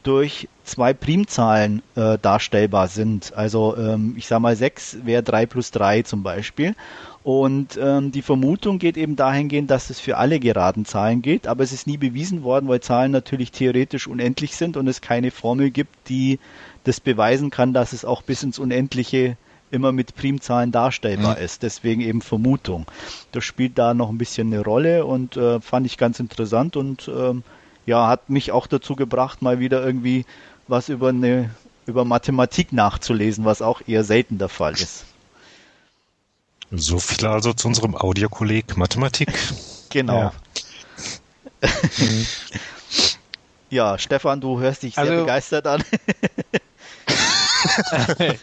[0.04, 3.32] durch zwei Primzahlen äh, darstellbar sind.
[3.34, 6.76] Also ähm, ich sage mal, 6 wäre 3 plus 3 zum Beispiel.
[7.22, 11.64] Und ähm, die Vermutung geht eben dahingehend, dass es für alle geraden Zahlen gilt, aber
[11.64, 15.70] es ist nie bewiesen worden, weil Zahlen natürlich theoretisch unendlich sind und es keine Formel
[15.70, 16.38] gibt, die
[16.84, 19.38] das beweisen kann, dass es auch bis ins Unendliche
[19.70, 21.44] immer mit Primzahlen darstellbar mhm.
[21.44, 21.62] ist.
[21.62, 22.86] Deswegen eben Vermutung.
[23.32, 27.08] Das spielt da noch ein bisschen eine Rolle und äh, fand ich ganz interessant und
[27.08, 27.42] ähm,
[27.86, 30.24] ja, hat mich auch dazu gebracht, mal wieder irgendwie
[30.68, 31.50] was über eine
[31.86, 35.04] über Mathematik nachzulesen, was auch eher selten der Fall ist.
[36.70, 39.32] So viel also zu unserem Audiokolleg Mathematik.
[39.90, 40.32] Genau.
[41.62, 41.70] Ja.
[43.70, 45.84] ja, Stefan, du hörst dich sehr also, begeistert an.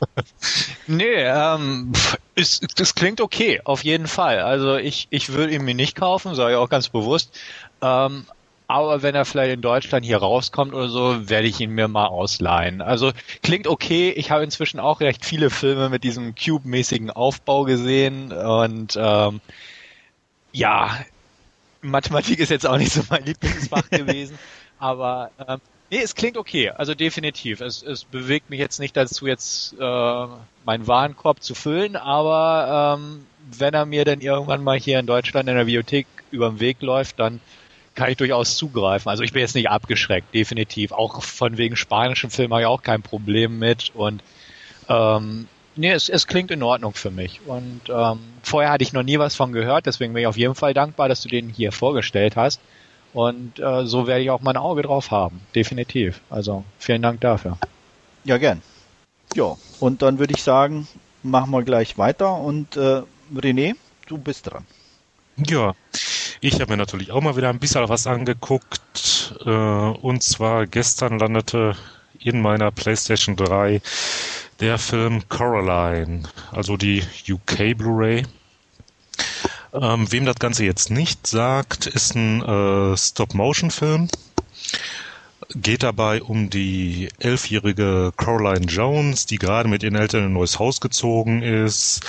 [0.87, 1.91] nee, ähm,
[2.35, 4.39] ist, das klingt okay, auf jeden Fall.
[4.39, 7.37] Also ich, ich würde ihn mir nicht kaufen, sage ich auch ganz bewusst.
[7.81, 8.25] Ähm,
[8.71, 12.07] aber wenn er vielleicht in Deutschland hier rauskommt oder so, werde ich ihn mir mal
[12.07, 12.81] ausleihen.
[12.81, 13.11] Also
[13.43, 14.11] klingt okay.
[14.11, 19.41] Ich habe inzwischen auch recht viele Filme mit diesem Cube-mäßigen Aufbau gesehen und ähm,
[20.51, 20.97] ja,
[21.81, 24.37] Mathematik ist jetzt auch nicht so mein Lieblingsfach gewesen,
[24.79, 26.69] aber ähm, nee, es klingt okay.
[26.69, 27.61] Also definitiv.
[27.61, 30.27] Es, es bewegt mich jetzt nicht dazu, jetzt äh,
[30.65, 33.25] meinen Warenkorb zu füllen, aber ähm,
[33.57, 36.81] wenn er mir dann irgendwann mal hier in Deutschland in der Bibliothek über den Weg
[36.81, 37.39] läuft, dann
[37.95, 39.09] kann ich durchaus zugreifen.
[39.09, 40.91] Also ich bin jetzt nicht abgeschreckt, definitiv.
[40.91, 43.91] Auch von wegen spanischen Filmen habe ich auch kein Problem mit.
[43.93, 44.23] Und
[44.87, 47.41] ähm, nee, es, es klingt in Ordnung für mich.
[47.45, 50.55] Und ähm, vorher hatte ich noch nie was von gehört, deswegen bin ich auf jeden
[50.55, 52.61] Fall dankbar, dass du den hier vorgestellt hast.
[53.13, 56.21] Und äh, so werde ich auch mein Auge drauf haben, definitiv.
[56.29, 57.57] Also vielen Dank dafür.
[58.23, 58.61] Ja, gern.
[59.35, 60.87] Ja, und dann würde ich sagen,
[61.23, 63.01] machen wir gleich weiter und äh,
[63.35, 63.75] René,
[64.07, 64.65] du bist dran.
[65.37, 65.73] Ja,
[66.41, 69.35] ich habe mir natürlich auch mal wieder ein bisschen was angeguckt.
[69.45, 71.75] Äh, und zwar gestern landete
[72.19, 73.81] in meiner PlayStation 3
[74.59, 78.25] der Film Coraline, also die UK Blu-ray.
[79.73, 84.09] Ähm, wem das Ganze jetzt nicht sagt, ist ein äh, Stop-Motion-Film.
[85.55, 90.59] Geht dabei um die elfjährige Coraline Jones, die gerade mit ihren Eltern in ein neues
[90.59, 92.01] Haus gezogen ist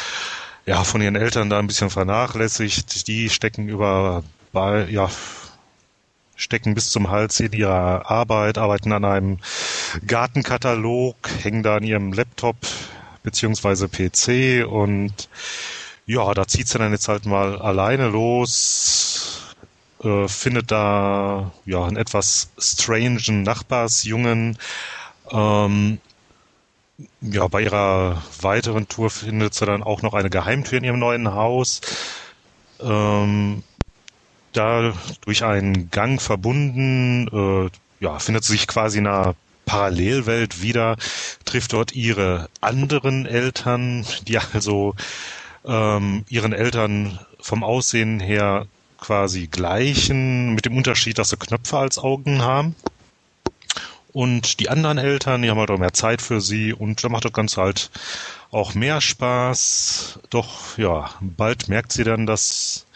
[0.66, 3.07] ja, von ihren Eltern da ein bisschen vernachlässigt.
[3.09, 4.22] Die stecken über,
[4.55, 5.11] ja,
[6.37, 9.38] stecken bis zum Hals in ihrer Arbeit, arbeiten an einem
[10.07, 12.57] Gartenkatalog, hängen da an ihrem Laptop
[13.22, 15.29] beziehungsweise PC und
[16.07, 19.55] ja, da zieht sie dann jetzt halt mal alleine los,
[20.03, 24.59] äh, findet da ja einen etwas strangen Nachbarsjungen,
[25.31, 26.01] ähm,
[27.21, 31.35] ja, bei ihrer weiteren Tour findet sie dann auch noch eine Geheimtür in ihrem neuen
[31.35, 31.81] Haus.
[32.81, 33.62] Ähm,
[34.53, 37.71] da durch einen Gang verbunden, äh,
[38.05, 39.35] ja, findet sie sich quasi in einer
[39.65, 40.97] Parallelwelt wieder,
[41.45, 44.95] trifft dort ihre anderen Eltern, die also
[45.65, 48.67] ähm, ihren Eltern vom Aussehen her
[48.99, 52.75] quasi gleichen, mit dem Unterschied, dass sie Knöpfe als Augen haben.
[54.12, 57.25] Und die anderen Eltern, die haben halt auch mehr Zeit für sie und da macht
[57.25, 57.90] das Ganze halt
[58.51, 60.20] auch mehr Spaß.
[60.29, 62.87] Doch ja, bald merkt sie dann, dass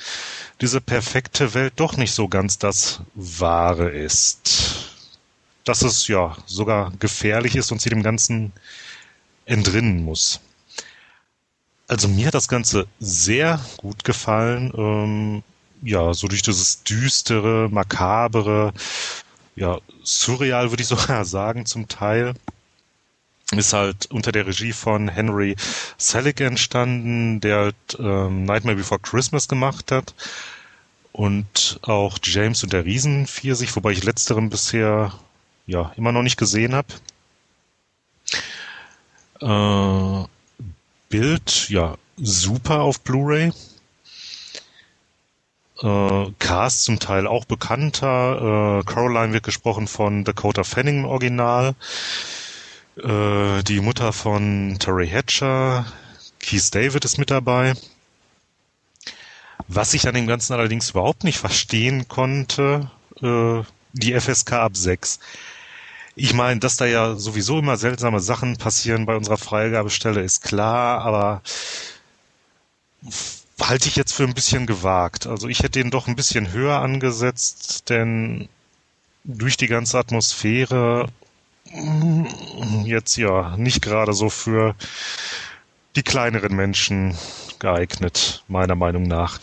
[0.61, 4.92] diese perfekte Welt doch nicht so ganz das Wahre ist.
[5.64, 8.52] Dass es ja sogar gefährlich ist und sie dem Ganzen
[9.46, 10.40] entrinnen muss.
[11.88, 14.72] Also mir hat das Ganze sehr gut gefallen.
[14.76, 15.42] Ähm,
[15.83, 18.72] ja, so durch dieses düstere, makabere,
[19.57, 22.35] ja, surreal würde ich sogar sagen zum Teil.
[23.53, 25.55] Ist halt unter der Regie von Henry
[25.99, 30.14] Selick entstanden, der halt, ähm, Nightmare Before Christmas gemacht hat.
[31.12, 35.12] Und auch James und der Riesenpfirsich, wobei ich letzteren bisher
[35.66, 36.88] ja immer noch nicht gesehen habe.
[39.40, 40.27] Äh,
[41.09, 43.53] Bild, ja, super auf Blu-ray.
[45.83, 48.81] Äh, Cast zum Teil auch bekannter.
[48.81, 51.75] Äh, Caroline wird gesprochen von Dakota Fanning im Original.
[52.97, 55.87] Äh, die Mutter von Terry Hatcher.
[56.41, 57.75] Keith David ist mit dabei.
[59.69, 63.62] Was ich an dem Ganzen allerdings überhaupt nicht verstehen konnte, äh,
[63.93, 65.19] die FSK ab 6.
[66.15, 71.03] Ich meine, dass da ja sowieso immer seltsame Sachen passieren bei unserer Freigabestelle, ist klar,
[71.03, 71.43] aber
[73.61, 75.27] halte ich jetzt für ein bisschen gewagt.
[75.27, 78.49] Also ich hätte ihn doch ein bisschen höher angesetzt, denn
[79.25, 81.09] durch die ganze Atmosphäre
[81.73, 82.25] mm,
[82.85, 84.75] jetzt ja nicht gerade so für
[85.97, 87.16] die kleineren Menschen
[87.59, 89.40] geeignet, meiner Meinung nach.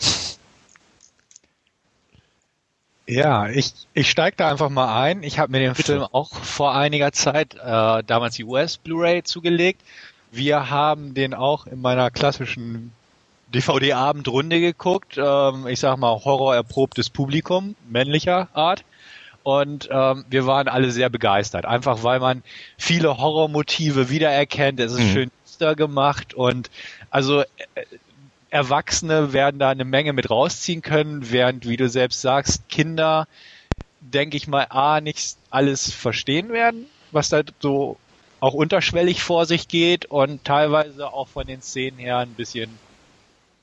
[3.06, 5.22] Ja, ich, ich steige da einfach mal ein.
[5.22, 5.92] Ich habe mir den Bitte.
[5.92, 9.82] Film auch vor einiger Zeit, äh, damals die US Blu-ray zugelegt.
[10.30, 12.92] Wir haben den auch in meiner klassischen
[13.54, 15.16] DVD-Abendrunde geguckt.
[15.16, 18.84] Ähm, ich sag mal Horror erprobtes Publikum, männlicher Art.
[19.42, 21.66] Und ähm, wir waren alle sehr begeistert.
[21.66, 22.42] Einfach weil man
[22.78, 24.80] viele Horrormotive wiedererkennt.
[24.80, 25.12] Es ist mhm.
[25.12, 25.30] schön
[25.76, 26.68] gemacht und
[27.10, 27.46] also äh,
[28.50, 33.26] Erwachsene werden da eine Menge mit rausziehen können, während, wie du selbst sagst, Kinder,
[34.00, 37.96] denke ich mal, A, nicht alles verstehen werden, was da so
[38.40, 42.78] auch unterschwellig vor sich geht und teilweise auch von den Szenen her ein bisschen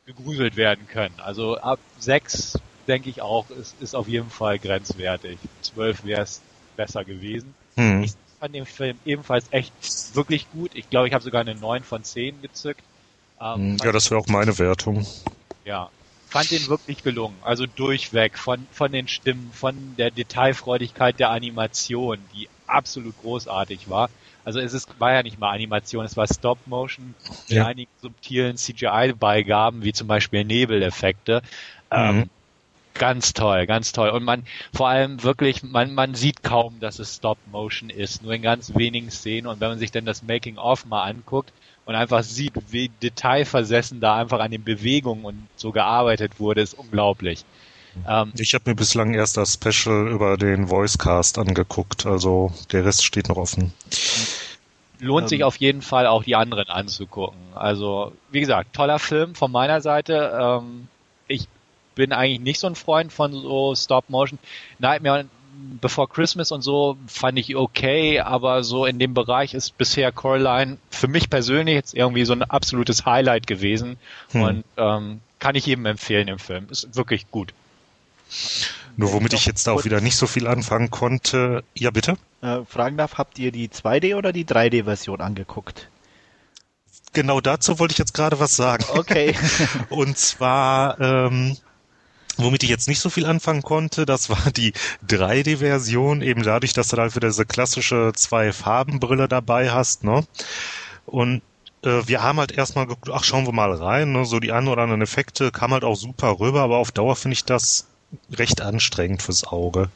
[0.06, 1.16] gegruselt werden können.
[1.20, 5.38] Also ab sechs denke ich auch, ist, ist auf jeden Fall grenzwertig.
[5.62, 6.42] Zwölf wäre es
[6.76, 7.54] besser gewesen.
[7.76, 8.04] Hm.
[8.04, 9.74] Ich fand den Film ebenfalls echt
[10.16, 10.72] wirklich gut.
[10.74, 12.84] Ich glaube, ich habe sogar eine neun von zehn gezückt.
[13.40, 15.06] Ähm, hm, ja, das wäre auch meine Wertung.
[15.64, 15.90] Ja,
[16.28, 17.38] fand den wirklich gelungen.
[17.44, 24.10] Also durchweg von, von den Stimmen, von der Detailfreudigkeit der Animation, die absolut großartig war.
[24.44, 27.14] Also es ist, war ja nicht mal Animation, es war Stop Motion
[27.48, 27.66] mit ja.
[27.66, 31.42] einigen subtilen CGI-Beigaben, wie zum Beispiel Nebeleffekte.
[31.92, 31.98] Mhm.
[31.98, 32.30] Ähm,
[32.94, 34.10] ganz toll, ganz toll.
[34.10, 38.34] Und man, vor allem wirklich, man, man sieht kaum, dass es Stop Motion ist, nur
[38.34, 39.48] in ganz wenigen Szenen.
[39.48, 41.54] Und wenn man sich dann das Making of mal anguckt
[41.86, 46.74] und einfach sieht, wie detailversessen da einfach an den Bewegungen und so gearbeitet wurde, ist
[46.74, 47.46] unglaublich.
[48.08, 53.06] Ähm, ich habe mir bislang erst das Special über den Voicecast angeguckt, also der Rest
[53.06, 53.74] steht noch offen.
[55.00, 57.40] Lohnt ähm, sich auf jeden Fall auch die anderen anzugucken.
[57.56, 60.32] Also, wie gesagt, toller Film von meiner Seite.
[60.40, 60.88] Ähm,
[61.28, 61.48] ich
[61.96, 64.40] bin eigentlich nicht so ein Freund von so Stop-Motion.
[64.80, 65.26] Nightmare
[65.82, 70.78] Before Christmas und so fand ich okay, aber so in dem Bereich ist bisher Coraline
[70.90, 73.98] für mich persönlich jetzt irgendwie so ein absolutes Highlight gewesen
[74.32, 74.42] hm.
[74.42, 76.68] und ähm, kann ich jedem empfehlen im Film.
[76.70, 77.54] Ist wirklich gut.
[78.98, 81.64] Nur womit ich jetzt auch wieder nicht so viel anfangen konnte.
[81.76, 82.18] Ja, bitte?
[82.42, 85.90] Äh, fragen darf, habt ihr die 2D oder die 3D-Version angeguckt?
[87.14, 88.86] Genau dazu wollte ich jetzt gerade was sagen.
[88.90, 89.36] Okay.
[89.90, 91.58] Und zwar, ähm,
[92.38, 94.74] womit ich jetzt nicht so viel anfangen konnte, das war die
[95.08, 100.26] 3D-Version, eben dadurch, dass du da halt wieder diese klassische Zwei-Farben-Brille dabei hast, ne?
[101.06, 101.42] Und
[101.84, 104.26] äh, wir haben halt erstmal geguckt, ach, schauen wir mal rein, ne?
[104.26, 107.34] so die ein oder anderen Effekte kam halt auch super rüber, aber auf Dauer finde
[107.34, 107.88] ich das
[108.32, 109.90] recht anstrengend fürs Auge.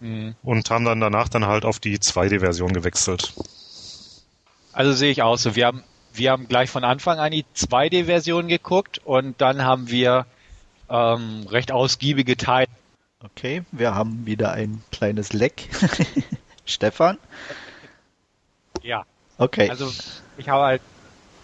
[0.00, 0.34] Mhm.
[0.42, 3.32] Und haben dann danach dann halt auf die 2D-Version gewechselt.
[4.72, 5.42] Also sehe ich aus.
[5.42, 5.56] So.
[5.56, 10.26] Wir haben, wir haben gleich von Anfang an die 2D-Version geguckt und dann haben wir
[10.90, 12.68] ähm, recht ausgiebige Teile.
[13.24, 15.68] Okay, wir haben wieder ein kleines Leck.
[16.66, 17.18] Stefan?
[18.82, 19.04] Ja.
[19.38, 19.70] Okay.
[19.70, 19.90] Also
[20.36, 20.82] ich habe halt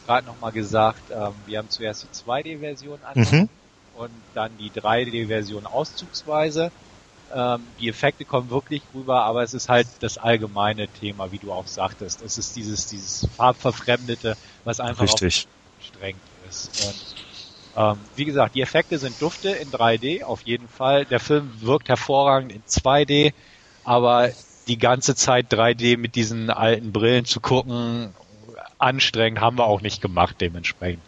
[0.06, 3.32] gerade nochmal gesagt, ähm, wir haben zuerst die 2D-Version angeguckt.
[3.32, 3.48] Mhm
[3.92, 6.72] und dann die 3D-Version auszugsweise.
[7.30, 11.52] Ähm, die Effekte kommen wirklich rüber, aber es ist halt das allgemeine Thema, wie du
[11.52, 12.22] auch sagtest.
[12.22, 15.46] Es ist dieses, dieses Farbverfremdete, was einfach Richtig.
[15.78, 16.74] streng ist.
[16.78, 17.16] Und
[17.74, 21.06] ähm, wie gesagt, die Effekte sind dufte in 3D, auf jeden Fall.
[21.06, 23.32] Der Film wirkt hervorragend in 2D,
[23.82, 24.30] aber
[24.68, 28.14] die ganze Zeit 3D mit diesen alten Brillen zu gucken,
[28.78, 31.06] anstrengend haben wir auch nicht gemacht dementsprechend.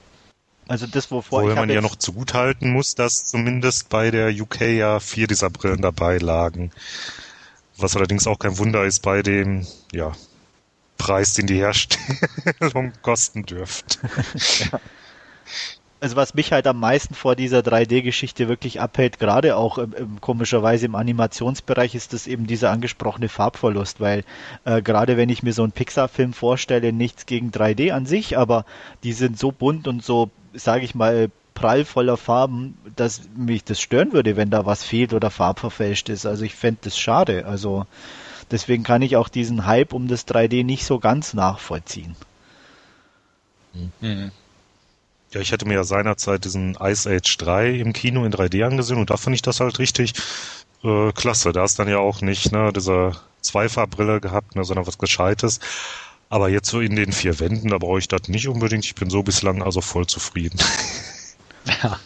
[0.67, 4.63] Also das, wovor Wobei ich man ja noch zugutehalten muss, dass zumindest bei der UK
[4.63, 6.71] ja vier dieser Brillen dabei lagen.
[7.77, 10.13] Was allerdings auch kein Wunder ist bei dem, ja,
[10.97, 13.99] Preis, den die Herstellung kosten dürfte.
[14.71, 14.81] ja.
[16.01, 20.21] Also was mich halt am meisten vor dieser 3D-Geschichte wirklich abhält, gerade auch im, im,
[20.21, 24.25] komischerweise im Animationsbereich, ist das eben dieser angesprochene Farbverlust, weil
[24.67, 28.67] äh, gerade wenn ich mir so einen Pixar-Film vorstelle, nichts gegen 3D an sich, aber
[29.03, 34.13] die sind so bunt und so sage ich mal, prallvoller Farben, dass mich das stören
[34.13, 36.27] würde, wenn da was fehlt oder farbverfälscht ist.
[36.27, 37.47] Also ich fände das schade.
[37.47, 37.87] Also
[38.51, 42.17] deswegen kann ich auch diesen Hype um das 3D nicht so ganz nachvollziehen.
[44.01, 44.31] Mhm.
[45.33, 48.99] Ja, ich hatte mir ja seinerzeit diesen Ice Age 3 im Kino in 3D angesehen
[48.99, 50.15] und da fand ich das halt richtig
[50.85, 51.53] äh, klasse.
[51.53, 55.61] Da ist dann ja auch nicht ne, diese Zweifarbrille gehabt, ne, sondern was Gescheites.
[56.35, 58.85] Aber jetzt so in den vier Wänden, da brauche ich das nicht unbedingt.
[58.85, 60.59] Ich bin so bislang also voll zufrieden.
[61.83, 61.99] Ja.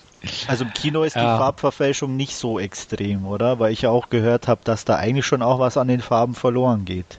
[0.46, 1.22] Also im Kino ist ja.
[1.22, 3.58] die Farbverfälschung nicht so extrem, oder?
[3.58, 6.36] Weil ich ja auch gehört habe, dass da eigentlich schon auch was an den Farben
[6.36, 7.18] verloren geht.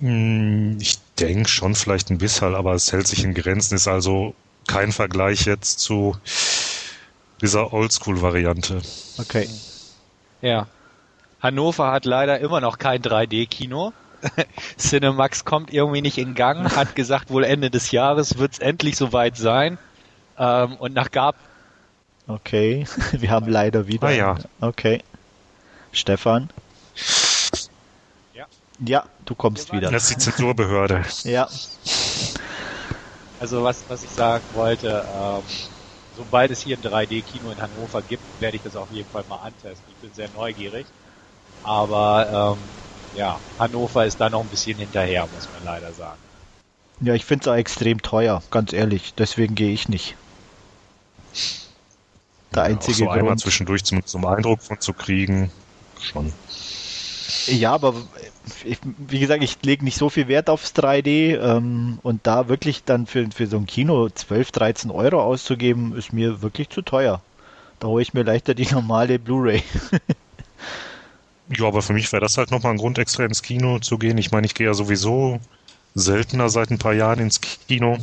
[0.00, 3.76] Hm, ich denke schon vielleicht ein bisschen, aber es hält sich in Grenzen.
[3.76, 4.34] Ist also
[4.66, 6.16] kein Vergleich jetzt zu
[7.40, 8.82] dieser Oldschool-Variante.
[9.18, 9.48] Okay.
[10.42, 10.66] Ja.
[11.40, 13.92] Hannover hat leider immer noch kein 3D-Kino.
[14.78, 18.96] Cinemax kommt irgendwie nicht in Gang, hat gesagt, wohl Ende des Jahres wird es endlich
[18.96, 19.78] soweit sein.
[20.38, 21.36] Ähm, und nach Gab.
[22.26, 24.08] Okay, wir haben leider wieder.
[24.08, 24.38] Ah, ja.
[24.60, 25.02] Okay.
[25.92, 26.50] Stefan?
[28.32, 28.46] Ja.
[28.84, 29.90] Ja, du kommst wieder.
[29.90, 31.04] Das ist die Zensurbehörde.
[31.24, 31.48] ja.
[33.38, 35.42] Also was, was ich sagen wollte, ähm,
[36.16, 39.36] sobald es hier ein 3D-Kino in Hannover gibt, werde ich das auf jeden Fall mal
[39.36, 39.90] antesten.
[39.90, 40.86] Ich bin sehr neugierig.
[41.62, 42.83] Aber ähm,
[43.14, 46.20] ja, Hannover ist da noch ein bisschen hinterher, muss man leider sagen.
[47.00, 49.14] Ja, ich finde es auch extrem teuer, ganz ehrlich.
[49.14, 50.16] Deswegen gehe ich nicht.
[52.54, 53.18] Der ja, einzige auch so Grund.
[53.18, 55.50] einmal zwischendurch zum, zum Eindruck von zu kriegen,
[56.00, 56.32] schon.
[57.46, 57.94] Ja, aber
[58.64, 62.84] ich, wie gesagt, ich lege nicht so viel Wert aufs 3D ähm, und da wirklich
[62.84, 67.20] dann für, für so ein Kino 12, 13 Euro auszugeben, ist mir wirklich zu teuer.
[67.80, 69.62] Da hole ich mir leichter die normale Blu-ray.
[71.48, 74.18] ja, aber für mich wäre das halt nochmal ein Grund, extra ins Kino zu gehen.
[74.18, 75.40] Ich meine, ich gehe ja sowieso
[75.94, 77.98] seltener seit ein paar Jahren ins Kino.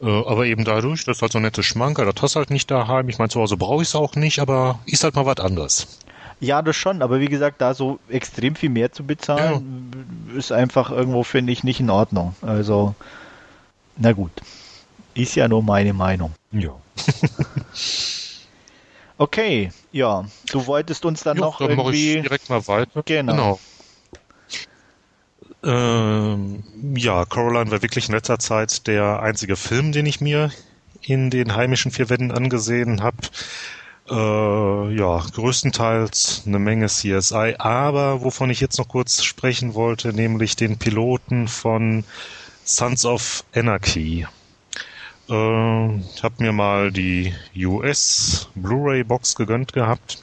[0.00, 2.70] Äh, aber eben dadurch, das ist halt so ein nettes Schmanker, das hast halt nicht
[2.70, 3.08] daheim.
[3.08, 5.98] Ich meine, zu Hause brauche ich es auch nicht, aber ist halt mal was anderes.
[6.40, 10.38] Ja, das schon, aber wie gesagt, da so extrem viel mehr zu bezahlen, ja.
[10.38, 12.36] ist einfach irgendwo, finde ich, nicht in Ordnung.
[12.42, 12.94] Also,
[13.96, 14.30] na gut.
[15.14, 16.32] Ist ja nur meine Meinung.
[16.52, 16.70] Ja.
[19.18, 20.24] okay, ja.
[20.50, 22.16] Du wolltest uns dann jo, noch dann irgendwie...
[22.16, 23.02] Ich direkt mal weiter.
[23.04, 23.32] Genau.
[23.32, 23.60] genau.
[25.64, 26.62] Ähm,
[26.96, 30.50] ja, Coraline war wirklich in letzter Zeit der einzige Film, den ich mir
[31.02, 33.16] in den heimischen vier Wänden angesehen habe.
[34.08, 40.56] Äh, ja, größtenteils eine Menge CSI, aber wovon ich jetzt noch kurz sprechen wollte, nämlich
[40.56, 42.04] den Piloten von
[42.64, 44.26] Sons of Anarchy.
[45.28, 50.22] Äh, habe mir mal die US Blu-ray Box gegönnt gehabt.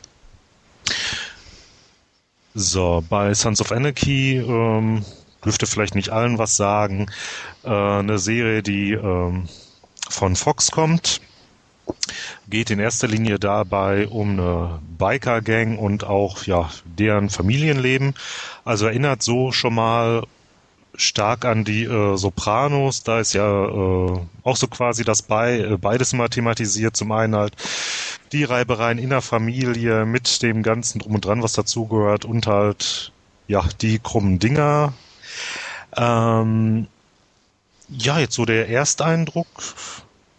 [2.55, 5.05] So, bei Sons of Anarchy ähm,
[5.43, 7.07] dürfte vielleicht nicht allen was sagen.
[7.63, 9.47] Äh, eine Serie, die ähm,
[10.09, 11.21] von Fox kommt,
[12.49, 18.15] geht in erster Linie dabei um eine Biker-Gang und auch ja deren Familienleben.
[18.63, 20.23] Also erinnert so schon mal
[20.97, 23.03] stark an die äh, Sopranos.
[23.03, 26.95] Da ist ja äh, auch so quasi das bei, äh, beides mal thematisiert.
[26.95, 27.53] Zum einen halt
[28.31, 33.11] die Reibereien in der Familie mit dem ganzen drum und dran, was dazugehört und halt
[33.47, 34.93] ja die krummen Dinger,
[35.95, 36.87] ähm,
[37.89, 39.47] ja, jetzt so der Ersteindruck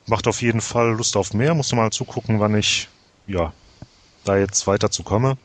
[0.06, 1.54] macht auf jeden Fall Lust auf mehr.
[1.54, 2.88] Muss mal zugucken, wann ich
[3.26, 3.52] ja
[4.28, 5.36] da jetzt weiter zu komme.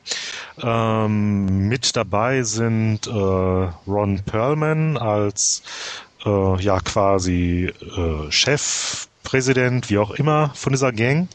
[0.62, 5.64] Ähm, mit dabei sind äh, Ron Perlman als
[6.26, 11.28] äh, ja quasi äh, Chefpräsident, wie auch immer, von dieser Gang.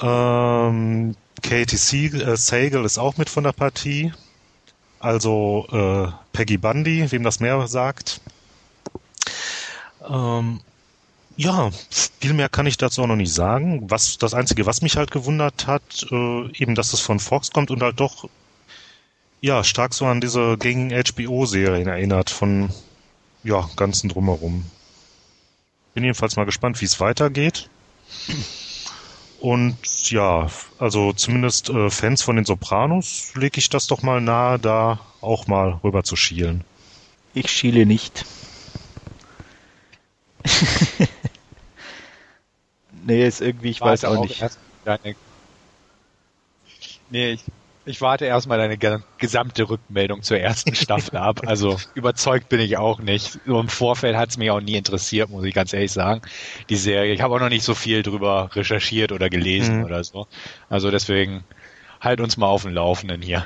[0.00, 4.12] Ähm, Katie äh, Sagal ist auch mit von der Partie.
[4.98, 8.20] Also äh, Peggy Bundy, wem das mehr sagt.
[10.08, 10.60] Ähm,
[11.36, 13.90] ja, viel mehr kann ich dazu auch noch nicht sagen.
[13.90, 17.70] Was das Einzige, was mich halt gewundert hat, äh, eben, dass es von Fox kommt
[17.70, 18.28] und halt doch
[19.40, 22.70] ja stark so an diese gängigen HBO-Serien erinnert, von
[23.42, 24.64] ja ganzen drumherum.
[25.92, 27.68] Bin jedenfalls mal gespannt, wie es weitergeht.
[29.40, 34.58] Und ja, also zumindest äh, Fans von den Sopranos lege ich das doch mal nahe,
[34.58, 36.64] da auch mal rüber zu schielen.
[37.34, 38.24] Ich schiele nicht.
[43.06, 44.44] nee, ist irgendwie, ich weiß auch, auch nicht.
[44.84, 45.16] Deine...
[47.10, 47.44] Nee, ich,
[47.86, 48.78] ich warte erstmal deine
[49.18, 51.42] gesamte Rückmeldung zur ersten Staffel ab.
[51.46, 53.38] Also überzeugt bin ich auch nicht.
[53.46, 56.22] So im Vorfeld hat es mich auch nie interessiert, muss ich ganz ehrlich sagen.
[56.68, 57.12] Die Serie.
[57.12, 59.84] Ich habe auch noch nicht so viel drüber recherchiert oder gelesen mhm.
[59.84, 60.26] oder so.
[60.70, 61.44] Also deswegen
[62.00, 63.44] halt uns mal auf dem Laufenden hier.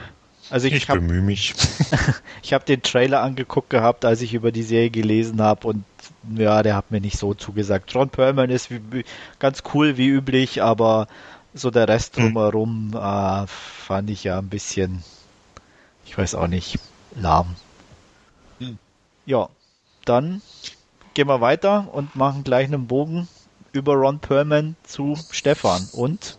[0.51, 1.55] Also ich, ich hab, bemühe mich.
[2.43, 5.85] ich habe den Trailer angeguckt gehabt, als ich über die Serie gelesen habe und
[6.37, 7.95] ja, der hat mir nicht so zugesagt.
[7.95, 9.05] Ron Perlman ist wie,
[9.39, 11.09] ganz cool wie üblich, aber
[11.55, 12.35] so der Rest hm.
[12.35, 15.03] drumherum äh, fand ich ja ein bisschen,
[16.05, 16.79] ich weiß auch nicht,
[17.15, 17.57] lahm.
[18.59, 18.79] Hm.
[19.27, 19.49] Ja,
[20.05, 20.43] dann
[21.15, 23.29] gehen wir weiter und machen gleich einen Bogen
[23.73, 25.89] über Ron Perlman zu Stefan.
[25.93, 26.39] Und?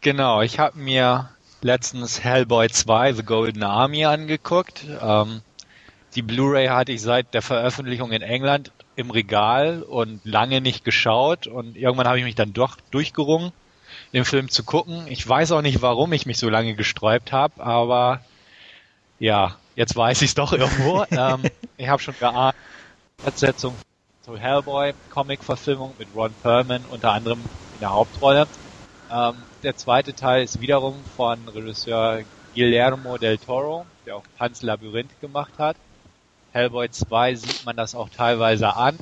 [0.00, 4.84] Genau, ich habe mir letztens Hellboy 2 The Golden Army angeguckt.
[5.00, 5.42] Ähm,
[6.14, 11.46] die Blu-ray hatte ich seit der Veröffentlichung in England im Regal und lange nicht geschaut
[11.46, 13.52] und irgendwann habe ich mich dann doch durchgerungen,
[14.12, 15.06] den Film zu gucken.
[15.08, 18.20] Ich weiß auch nicht, warum ich mich so lange gesträubt habe, aber
[19.18, 21.04] ja, jetzt weiß ich es doch irgendwo.
[21.10, 21.42] ähm,
[21.78, 22.56] ich habe schon geahnt,
[23.18, 23.74] Fortsetzung
[24.22, 27.40] zu Hellboy, Comic-Verfilmung mit Ron Perlman unter anderem
[27.74, 28.46] in der Hauptrolle.
[29.10, 32.22] Ähm, der zweite Teil ist wiederum von Regisseur
[32.54, 35.76] Guillermo del Toro, der auch Pan's Labyrinth gemacht hat.
[36.52, 38.98] Hellboy 2 sieht man das auch teilweise an,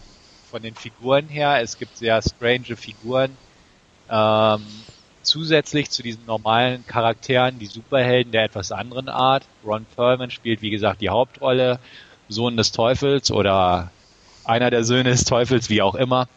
[0.50, 1.60] von den Figuren her.
[1.60, 3.36] Es gibt sehr strange Figuren.
[4.08, 4.84] Ähm,
[5.22, 9.48] zusätzlich zu diesen normalen Charakteren, die Superhelden der etwas anderen Art.
[9.64, 11.80] Ron Perlman spielt, wie gesagt, die Hauptrolle,
[12.28, 13.92] Sohn des Teufels oder
[14.44, 16.28] einer der Söhne des Teufels, wie auch immer,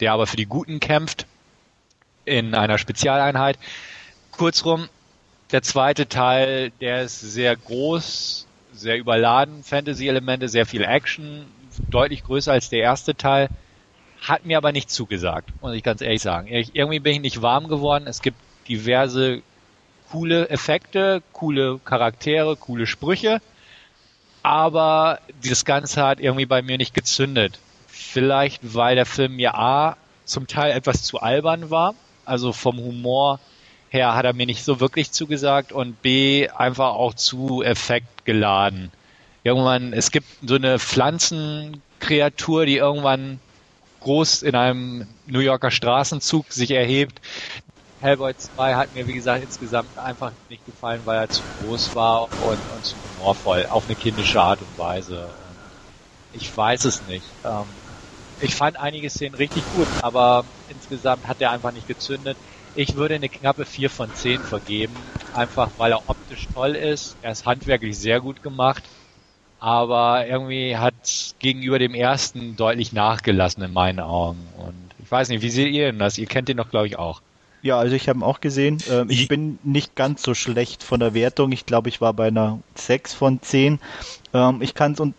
[0.00, 1.26] der aber für die Guten kämpft
[2.24, 3.58] in einer Spezialeinheit.
[4.30, 4.88] Kurzrum,
[5.52, 11.46] der zweite Teil, der ist sehr groß, sehr überladen, Fantasy-Elemente, sehr viel Action,
[11.90, 13.48] deutlich größer als der erste Teil.
[14.22, 16.48] Hat mir aber nicht zugesagt, muss ich ganz ehrlich sagen.
[16.48, 18.06] Ich, irgendwie bin ich nicht warm geworden.
[18.06, 18.36] Es gibt
[18.68, 19.42] diverse
[20.10, 23.40] coole Effekte, coole Charaktere, coole Sprüche.
[24.42, 27.58] Aber das Ganze hat irgendwie bei mir nicht gezündet.
[27.86, 31.94] Vielleicht, weil der Film mir A zum Teil etwas zu albern war.
[32.24, 33.40] Also vom Humor
[33.90, 38.92] her hat er mir nicht so wirklich zugesagt und B einfach auch zu effektgeladen.
[39.42, 43.40] Irgendwann, es gibt so eine Pflanzenkreatur, die irgendwann
[43.98, 47.20] groß in einem New Yorker Straßenzug sich erhebt.
[48.00, 52.30] Hellboy 2 hat mir, wie gesagt, insgesamt einfach nicht gefallen, weil er zu groß war
[52.38, 55.34] und, und zu humorvoll, auf eine kindische Art und Weise.
[56.30, 57.26] Ich weiß es nicht.
[57.44, 57.66] Ähm,
[58.38, 62.38] ich fand einige Szenen richtig gut, aber insgesamt hat er einfach nicht gezündet.
[62.74, 64.94] Ich würde eine knappe 4 von 10 vergeben,
[65.32, 67.16] einfach weil er optisch toll ist.
[67.22, 68.84] Er ist handwerklich sehr gut gemacht
[69.60, 74.48] aber irgendwie hat gegenüber dem ersten deutlich nachgelassen in meinen Augen.
[74.56, 76.16] Und ich weiß nicht, wie seht ihr denn das?
[76.16, 77.20] Ihr kennt den doch, glaube ich, auch.
[77.60, 78.78] Ja, also ich habe ihn auch gesehen.
[78.90, 81.52] Ähm, ich bin nicht ganz so schlecht von der Wertung.
[81.52, 83.80] Ich glaube, ich war bei einer 6 von 10.
[84.32, 85.14] Ähm, ich kann es un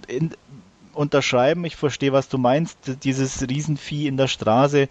[0.94, 1.64] unterschreiben.
[1.64, 3.04] Ich verstehe, was du meinst.
[3.04, 4.90] Dieses Riesenvieh in der Straße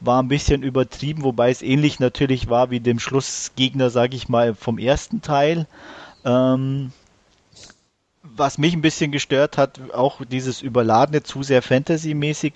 [0.00, 4.54] war ein bisschen übertrieben, wobei es ähnlich natürlich war wie dem Schlussgegner, sage ich mal,
[4.54, 5.66] vom ersten Teil.
[6.24, 6.92] Ähm,
[8.22, 12.54] was mich ein bisschen gestört hat, auch dieses Überladene, zu sehr Fantasy-mäßig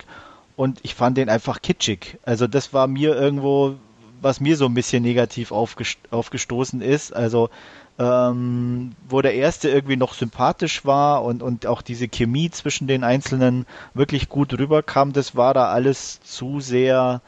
[0.55, 2.17] und ich fand den einfach kitschig.
[2.23, 3.75] Also das war mir irgendwo,
[4.21, 7.15] was mir so ein bisschen negativ aufgest aufgestoßen ist.
[7.15, 7.49] Also
[7.97, 13.03] ähm, wo der erste irgendwie noch sympathisch war und, und auch diese Chemie zwischen den
[13.03, 17.21] Einzelnen wirklich gut rüberkam, das war da alles zu sehr,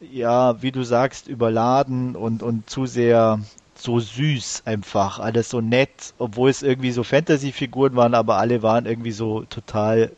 [0.00, 3.40] ja, wie du sagst, überladen und, und zu sehr
[3.74, 8.86] so süß einfach, alles so nett, obwohl es irgendwie so Fantasy-Figuren waren, aber alle waren
[8.86, 10.12] irgendwie so total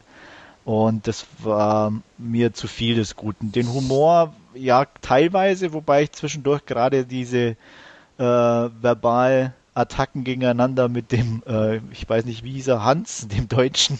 [0.64, 3.52] und das war mir zu viel des Guten.
[3.52, 7.56] Den Humor, ja, teilweise, wobei ich zwischendurch gerade diese
[8.18, 13.48] äh, verbal Attacken gegeneinander mit dem, äh, ich weiß nicht, wie hieß er, Hans, dem
[13.48, 13.98] Deutschen,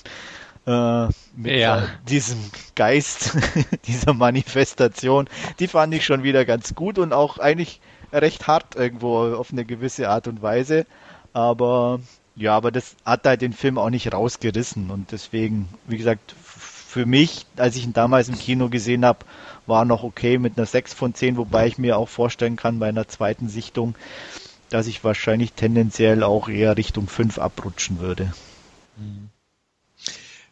[0.69, 1.89] äh, mit ja.
[2.09, 2.39] diesem
[2.75, 3.37] Geist
[3.87, 7.81] dieser Manifestation, die fand ich schon wieder ganz gut und auch eigentlich
[8.12, 10.87] recht hart irgendwo auf eine gewisse Art und Weise.
[11.33, 12.01] Aber
[12.37, 14.91] ja, aber das hat halt den Film auch nicht rausgerissen.
[14.91, 19.21] Und deswegen, wie gesagt, für mich, als ich ihn damals im Kino gesehen habe,
[19.66, 22.89] war noch okay mit einer 6 von 10, wobei ich mir auch vorstellen kann bei
[22.89, 23.95] einer zweiten Sichtung,
[24.71, 28.33] dass ich wahrscheinlich tendenziell auch eher Richtung 5 abrutschen würde.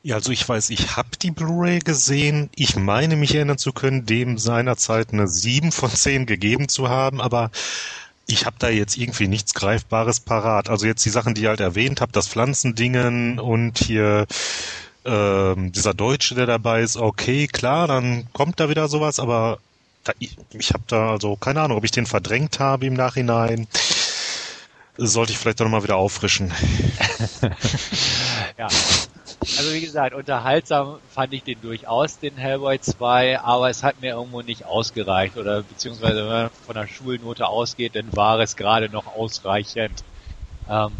[0.06, 2.48] Ja, also ich weiß, ich habe die Blu-ray gesehen.
[2.54, 7.20] Ich meine mich erinnern zu können, dem seinerzeit eine 7 von 10 gegeben zu haben,
[7.20, 7.50] aber
[8.28, 10.70] ich habe da jetzt irgendwie nichts Greifbares parat.
[10.70, 14.28] Also jetzt die Sachen, die ich halt erwähnt habe, das Pflanzendingen und hier
[15.04, 19.58] ähm, dieser Deutsche, der dabei ist, okay, klar, dann kommt da wieder sowas, aber
[20.04, 23.66] da, ich, ich habe da also keine Ahnung, ob ich den verdrängt habe im Nachhinein.
[24.98, 26.50] Sollte ich vielleicht doch nochmal wieder auffrischen.
[28.58, 28.68] ja,
[29.58, 34.12] also wie gesagt, unterhaltsam fand ich den durchaus, den Hellboy 2, aber es hat mir
[34.12, 38.88] irgendwo nicht ausgereicht oder beziehungsweise wenn man von der Schulnote ausgeht, dann war es gerade
[38.88, 40.02] noch ausreichend.
[40.68, 40.92] Ähm,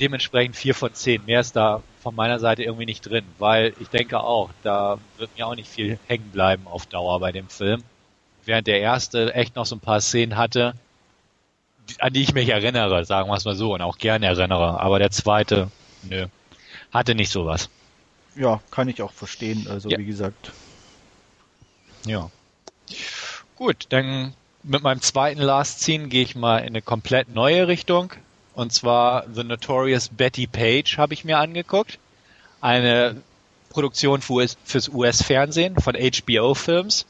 [0.00, 1.24] dementsprechend 4 von 10.
[1.26, 5.30] Mehr ist da von meiner Seite irgendwie nicht drin, weil ich denke auch, da wird
[5.36, 7.82] mir auch nicht viel hängen bleiben auf Dauer bei dem Film.
[8.44, 10.74] Während der erste echt noch so ein paar Szenen hatte,
[11.98, 14.80] an die ich mich erinnere, sagen wir es mal so, und auch gerne erinnere.
[14.80, 15.70] Aber der zweite,
[16.02, 16.26] nö
[16.92, 17.68] hatte nicht sowas.
[18.36, 19.66] Ja, kann ich auch verstehen.
[19.68, 19.98] Also ja.
[19.98, 20.52] wie gesagt.
[22.06, 22.30] Ja.
[23.56, 28.12] Gut, dann mit meinem zweiten Last Scene gehe ich mal in eine komplett neue Richtung.
[28.54, 31.98] Und zwar The Notorious Betty Page habe ich mir angeguckt.
[32.60, 33.22] Eine
[33.70, 37.06] Produktion für US, fürs US-Fernsehen von HBO-Films.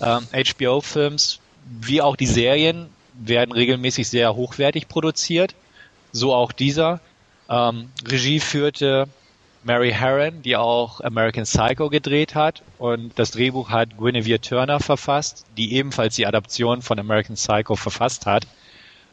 [0.00, 5.54] Ähm, HBO-Films, wie auch die Serien, werden regelmäßig sehr hochwertig produziert.
[6.12, 7.00] So auch dieser.
[7.48, 9.08] Ähm, Regie führte
[9.64, 12.62] Mary Harron, die auch American Psycho gedreht hat.
[12.78, 18.26] Und das Drehbuch hat Guinevere Turner verfasst, die ebenfalls die Adaption von American Psycho verfasst
[18.26, 18.46] hat.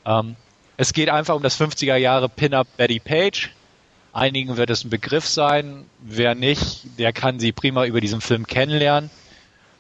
[0.06, 0.36] Ähm,
[0.78, 3.52] es geht einfach um das 50er Jahre Pin-Up Betty Page.
[4.14, 5.86] Einigen wird es ein Begriff sein.
[6.00, 9.10] Wer nicht, der kann sie prima über diesen Film kennenlernen.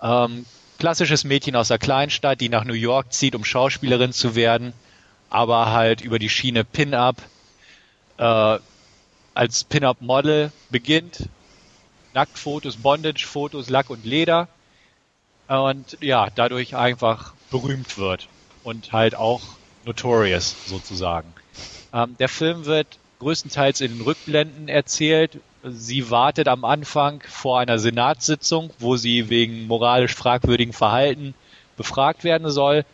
[0.01, 0.45] Ähm,
[0.81, 4.73] klassisches Mädchen aus der Kleinstadt, die nach New York zieht, um Schauspielerin zu werden,
[5.29, 7.17] aber halt über die Schiene Pin-Up
[8.17, 8.57] äh,
[9.35, 11.29] als Pin-Up-Model beginnt.
[12.15, 14.47] Nacktfotos, Bondage-Fotos, Lack und Leder.
[15.47, 18.27] Und ja, dadurch einfach berühmt wird
[18.63, 19.41] und halt auch
[19.85, 21.31] notorious sozusagen.
[21.93, 25.41] Ähm, der Film wird größtenteils in den Rückblenden erzählt.
[25.63, 31.35] Sie wartet am Anfang vor einer Senatssitzung, wo sie wegen moralisch fragwürdigen Verhalten
[31.77, 32.85] befragt werden soll.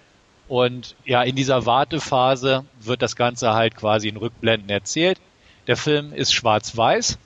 [0.48, 5.20] Und ja, in dieser Wartephase wird das Ganze halt quasi in Rückblenden erzählt.
[5.68, 7.18] Der Film ist schwarz-weiß,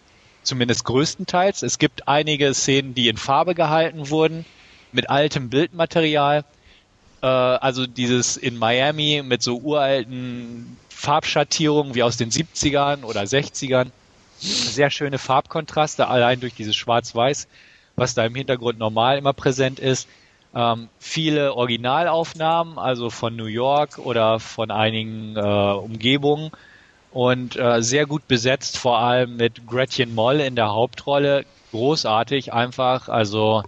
[0.44, 1.62] zumindest größtenteils.
[1.62, 4.46] Es gibt einige Szenen, die in Farbe gehalten wurden,
[4.92, 6.44] mit altem Bildmaterial.
[7.22, 13.92] Äh, also dieses in Miami mit so uralten Farbschattierungen wie aus den 70ern oder 60ern.
[14.42, 17.48] Sehr schöne Farbkontraste, allein durch dieses Schwarz-Weiß,
[17.96, 20.10] was da im Hintergrund normal immer präsent ist.
[20.56, 26.50] Ähm, viele Originalaufnahmen, also von New York oder von einigen äh, Umgebungen
[27.12, 31.46] und äh, sehr gut besetzt, vor allem mit Gretchen Moll in der Hauptrolle.
[31.70, 33.64] Großartig einfach, also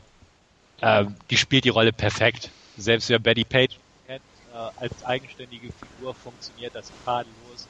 [0.82, 2.50] äh, die spielt die Rolle perfekt.
[2.78, 7.68] Selbst wer Betty Page kennt, äh, als eigenständige Figur funktioniert das tadellos.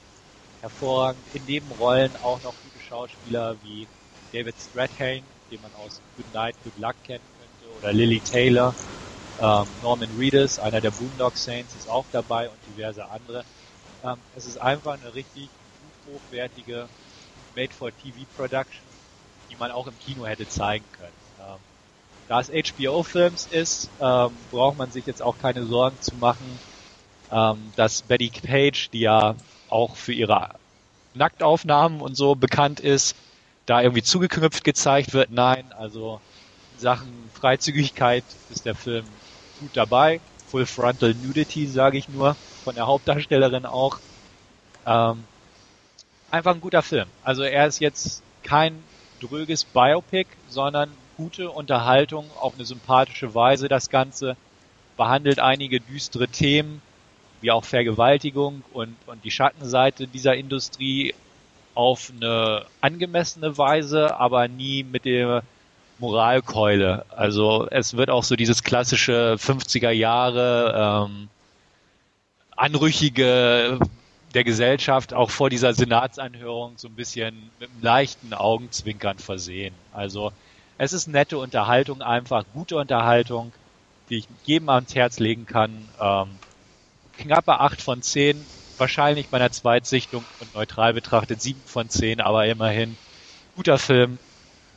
[0.62, 1.22] Hervorragend.
[1.34, 3.88] In Nebenrollen auch noch gute Schauspieler wie
[4.32, 8.72] David Strathairn, den man aus Good Night, Good Luck kennen könnte, oder Lily Taylor.
[9.42, 13.44] Ähm, Norman Reedus, einer der Boondock Saints, ist auch dabei und diverse andere.
[14.04, 15.50] Ähm, es ist einfach eine richtig
[16.06, 16.88] hochwertige
[17.56, 18.86] Made-for-TV-Production,
[19.50, 21.18] die man auch im Kino hätte zeigen können.
[21.40, 21.58] Ähm,
[22.28, 26.60] da es HBO-Films ist, ähm, braucht man sich jetzt auch keine Sorgen zu machen,
[27.32, 29.34] ähm, dass Betty Page, die ja
[29.68, 30.62] auch für ihre
[31.16, 33.16] Nacktaufnahmen und so bekannt ist,
[33.66, 35.32] da irgendwie zugeknüpft gezeigt wird.
[35.32, 36.20] Nein, also
[36.78, 39.06] Sachen Freizügigkeit ist der Film
[39.60, 40.20] gut dabei.
[40.48, 44.00] Full Frontal Nudity, sage ich nur, von der Hauptdarstellerin auch.
[44.86, 45.24] Ähm,
[46.30, 47.08] einfach ein guter Film.
[47.24, 48.84] Also er ist jetzt kein
[49.20, 53.68] dröges Biopic, sondern gute Unterhaltung auf eine sympathische Weise.
[53.68, 54.36] Das Ganze
[54.98, 56.82] behandelt einige düstere Themen,
[57.44, 61.14] wie auch Vergewaltigung und, und die Schattenseite dieser Industrie
[61.76, 65.44] auf eine angemessene Weise, aber nie mit der
[66.00, 67.06] Moralkeule.
[67.10, 71.28] Also es wird auch so dieses klassische 50er Jahre ähm,
[72.56, 73.78] anrüchige
[74.34, 79.76] der Gesellschaft auch vor dieser Senatsanhörung so ein bisschen mit einem leichten Augenzwinkern versehen.
[79.92, 80.32] Also
[80.78, 83.52] es ist nette Unterhaltung, einfach gute Unterhaltung,
[84.10, 85.90] die ich jedem ans Herz legen kann.
[86.00, 86.30] Ähm,
[87.18, 88.46] knappe acht von zehn,
[88.78, 92.98] wahrscheinlich bei einer Zweitsichtung und neutral betrachtet sieben von zehn, aber immerhin
[93.56, 94.20] guter Film,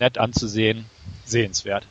[0.00, 0.86] nett anzusehen,
[1.24, 1.86] sehenswert.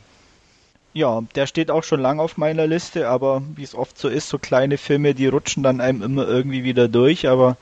[0.94, 4.28] Ja, der steht auch schon lange auf meiner Liste, aber wie es oft so ist,
[4.28, 7.56] so kleine Filme, die rutschen dann einem immer irgendwie wieder durch, aber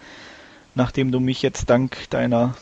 [0.75, 2.57] nachdem du mich jetzt dank deiner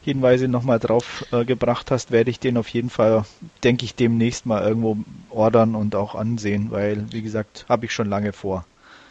[0.00, 3.24] Hinweise nochmal drauf äh, gebracht hast, werde ich den auf jeden Fall,
[3.64, 4.96] denke ich, demnächst mal irgendwo
[5.28, 8.64] ordern und auch ansehen, weil, wie gesagt, habe ich schon lange vor.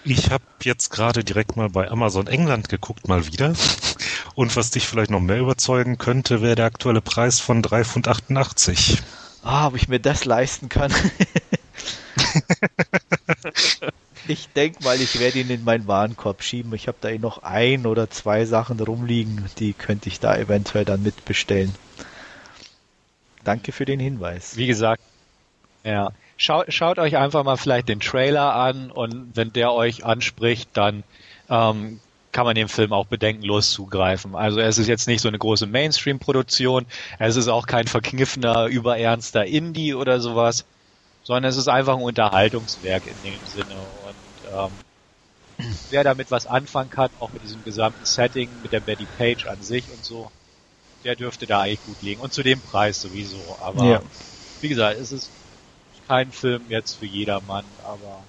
[0.05, 3.53] Ich habe jetzt gerade direkt mal bei Amazon England geguckt, mal wieder.
[4.35, 8.07] Und was dich vielleicht noch mehr überzeugen könnte, wäre der aktuelle Preis von 3,88 Pfund
[9.45, 10.91] ah, ob ich mir das leisten kann.
[14.27, 16.73] ich denke mal, ich werde ihn in meinen Warenkorb schieben.
[16.73, 20.85] Ich habe da eh noch ein oder zwei Sachen rumliegen, die könnte ich da eventuell
[20.85, 21.73] dann mitbestellen.
[23.43, 24.57] Danke für den Hinweis.
[24.57, 25.01] Wie gesagt,
[25.83, 26.11] ja.
[26.37, 31.03] Schaut, schaut euch einfach mal vielleicht den Trailer an und wenn der euch anspricht, dann
[31.49, 32.01] ähm,
[32.35, 34.35] kann man dem Film auch bedenkenlos zugreifen.
[34.35, 36.85] Also es ist jetzt nicht so eine große Mainstream-Produktion,
[37.17, 40.65] es ist auch kein verkniffener, überernster Indie oder sowas,
[41.23, 43.81] sondern es ist einfach ein Unterhaltungswerk in dem Sinne.
[43.81, 44.79] Und ähm,
[45.89, 49.61] wer damit was anfangen kann, auch mit diesem gesamten Setting, mit der Betty Page an
[49.61, 50.29] sich und so,
[51.05, 52.19] der dürfte da eigentlich gut liegen.
[52.19, 53.57] Und zu dem Preis sowieso.
[53.59, 54.01] Aber ja.
[54.59, 55.31] wie gesagt, es ist
[56.07, 58.23] kein Film jetzt für jedermann, aber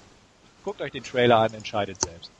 [0.63, 2.31] guckt euch den Trailer an, entscheidet selbst.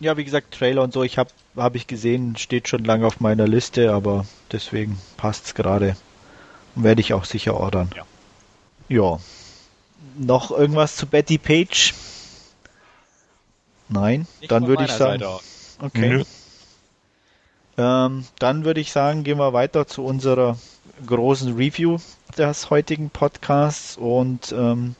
[0.00, 3.20] Ja, wie gesagt, Trailer und so, ich habe hab ich gesehen, steht schon lange auf
[3.20, 5.96] meiner Liste, aber deswegen passt's gerade.
[6.74, 7.90] Werde ich auch sicher ordern.
[7.96, 8.04] Ja.
[8.88, 9.18] Ja.
[10.18, 11.94] Noch irgendwas zu Betty Page?
[13.88, 15.20] Nein, Nicht dann würde ich sagen.
[15.20, 15.78] Seite aus.
[15.80, 16.24] Okay.
[17.78, 20.58] Ähm, dann würde ich sagen, gehen wir weiter zu unserer
[21.04, 21.98] großen Review
[22.38, 24.94] des heutigen Podcasts und ähm,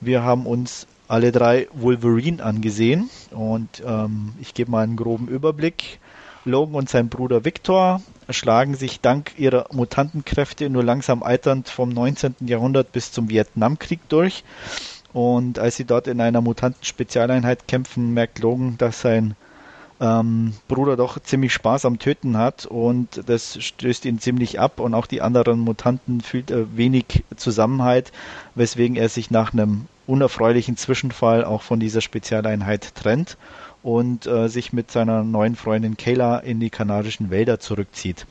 [0.00, 5.98] wir haben uns alle drei Wolverine angesehen und ähm, ich gebe mal einen groben Überblick.
[6.44, 8.00] Logan und sein Bruder Victor
[8.30, 12.36] schlagen sich dank ihrer Mutantenkräfte nur langsam alternd vom 19.
[12.40, 14.44] Jahrhundert bis zum Vietnamkrieg durch.
[15.12, 19.34] Und als sie dort in einer Mutanten-Spezialeinheit kämpfen, merkt Logan, dass sein
[20.00, 24.94] ähm, Bruder doch ziemlich Spaß am Töten hat und das stößt ihn ziemlich ab und
[24.94, 28.12] auch die anderen Mutanten fühlt er wenig Zusammenhalt,
[28.54, 33.36] weswegen er sich nach einem unerfreulichen Zwischenfall auch von dieser Spezialeinheit trennt
[33.82, 38.26] und äh, sich mit seiner neuen Freundin Kayla in die kanadischen Wälder zurückzieht.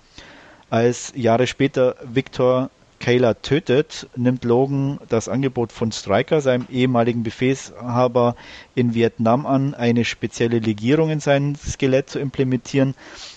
[0.70, 2.70] Als Jahre später Victor
[3.06, 8.36] Kayla tötet, nimmt Logan das Angebot von Stryker, seinem ehemaligen Befehlshaber
[8.74, 12.95] in Vietnam an, eine spezielle Legierung in sein Skelett zu implementieren,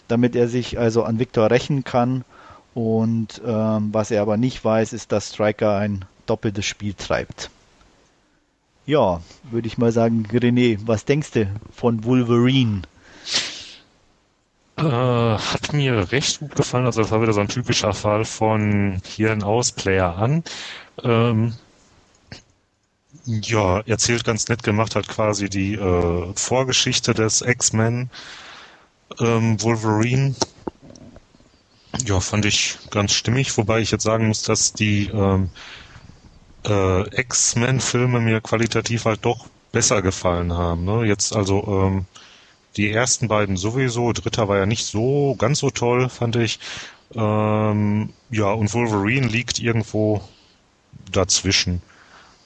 [0.09, 2.25] damit er sich also an Victor rächen kann.
[2.73, 7.51] Und ähm, was er aber nicht weiß, ist, dass Stryker ein doppeltes Spiel treibt.
[8.87, 12.85] Ja, würde ich mal sagen, René, was denkst du von Wolverine?
[14.79, 16.87] Äh, hat mir recht gut gefallen.
[16.87, 20.45] Also das war wieder so ein typischer Fall von Hirn aus, Player an.
[21.03, 21.55] Ähm,
[23.25, 28.09] ja, erzählt ganz nett gemacht hat quasi die äh, Vorgeschichte des X-Men
[29.19, 30.37] ähm, Wolverine.
[32.05, 35.51] Ja, fand ich ganz stimmig, wobei ich jetzt sagen muss, dass die ähm,
[36.67, 40.85] äh, X-Men-Filme mir qualitativ halt doch besser gefallen haben.
[40.85, 41.05] Ne?
[41.05, 42.07] Jetzt also ähm,
[42.79, 46.61] die ersten beiden sowieso, dritter war ja nicht so ganz so toll, fand ich.
[47.15, 50.23] Ähm, ja, und Wolverine liegt irgendwo
[51.11, 51.83] dazwischen.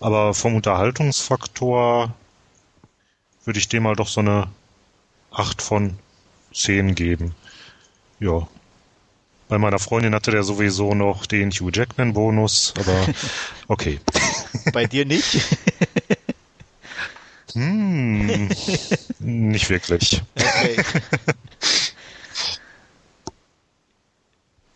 [0.01, 2.15] Aber vom Unterhaltungsfaktor
[3.45, 4.49] würde ich dem mal doch so eine
[5.33, 5.99] 8 von
[6.55, 7.35] 10 geben.
[8.19, 8.49] Ja.
[9.49, 13.07] Bei meiner Freundin hatte der sowieso noch den Hugh Jackman Bonus, aber
[13.69, 14.01] okay.
[14.73, 15.41] Bei dir nicht?
[17.55, 18.49] Hm,
[19.19, 20.23] nicht wirklich.
[20.35, 20.77] Okay.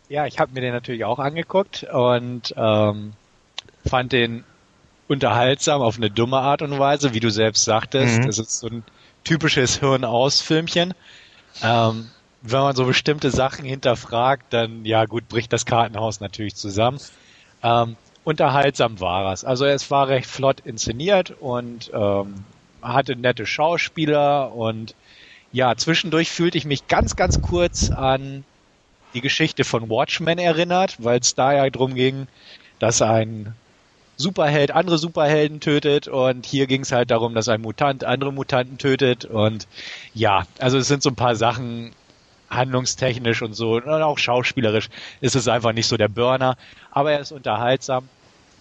[0.09, 3.13] Ja, ich habe mir den natürlich auch angeguckt und ähm,
[3.85, 4.45] fand den
[5.07, 8.19] unterhaltsam auf eine dumme Art und Weise, wie du selbst sagtest.
[8.19, 8.29] Mhm.
[8.29, 8.83] Es ist so ein
[9.23, 10.93] typisches Hirn-aus-Filmchen.
[11.61, 12.09] Ähm,
[12.41, 16.99] wenn man so bestimmte Sachen hinterfragt, dann ja gut, bricht das Kartenhaus natürlich zusammen.
[17.63, 19.43] Ähm, unterhaltsam war es.
[19.43, 22.45] Also es war recht flott inszeniert und ähm,
[22.93, 24.95] hatte nette Schauspieler und
[25.51, 28.43] ja, zwischendurch fühlte ich mich ganz, ganz kurz an
[29.13, 32.27] die Geschichte von Watchmen erinnert, weil es da ja drum ging,
[32.79, 33.55] dass ein
[34.17, 38.77] Superheld andere Superhelden tötet und hier ging es halt darum, dass ein Mutant andere Mutanten
[38.77, 39.67] tötet und
[40.13, 41.91] ja, also es sind so ein paar Sachen
[42.49, 44.89] handlungstechnisch und so und auch schauspielerisch
[45.21, 46.57] ist es einfach nicht so der Burner,
[46.91, 48.09] aber er ist unterhaltsam.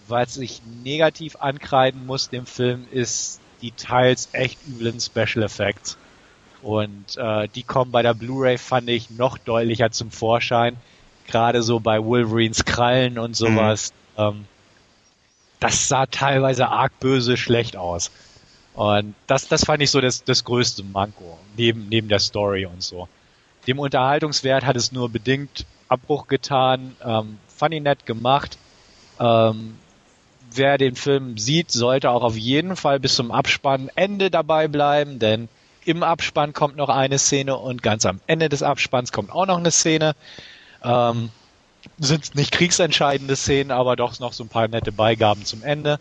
[0.08, 5.96] Was ich negativ ankreiden muss dem Film ist die teils echt üblen Special Effects
[6.62, 10.76] und äh, die kommen bei der Blu-ray fand ich noch deutlicher zum Vorschein,
[11.28, 13.92] gerade so bei Wolverines Krallen und sowas.
[14.16, 14.22] Mhm.
[14.22, 14.44] Ähm,
[15.60, 18.10] das sah teilweise arg böse schlecht aus.
[18.74, 22.82] Und das, das fand ich so das, das größte Manko, neben, neben der Story und
[22.82, 23.08] so.
[23.66, 28.58] Dem Unterhaltungswert hat es nur bedingt Abbruch getan, ähm, funny nett gemacht.
[29.20, 29.78] Ähm,
[30.56, 35.48] wer den Film sieht, sollte auch auf jeden Fall bis zum Abspannende dabei bleiben, denn
[35.84, 39.58] im Abspann kommt noch eine Szene und ganz am Ende des Abspanns kommt auch noch
[39.58, 40.16] eine Szene.
[40.82, 41.30] Ähm,
[41.98, 46.00] sind nicht kriegsentscheidende Szenen, aber doch noch so ein paar nette Beigaben zum Ende.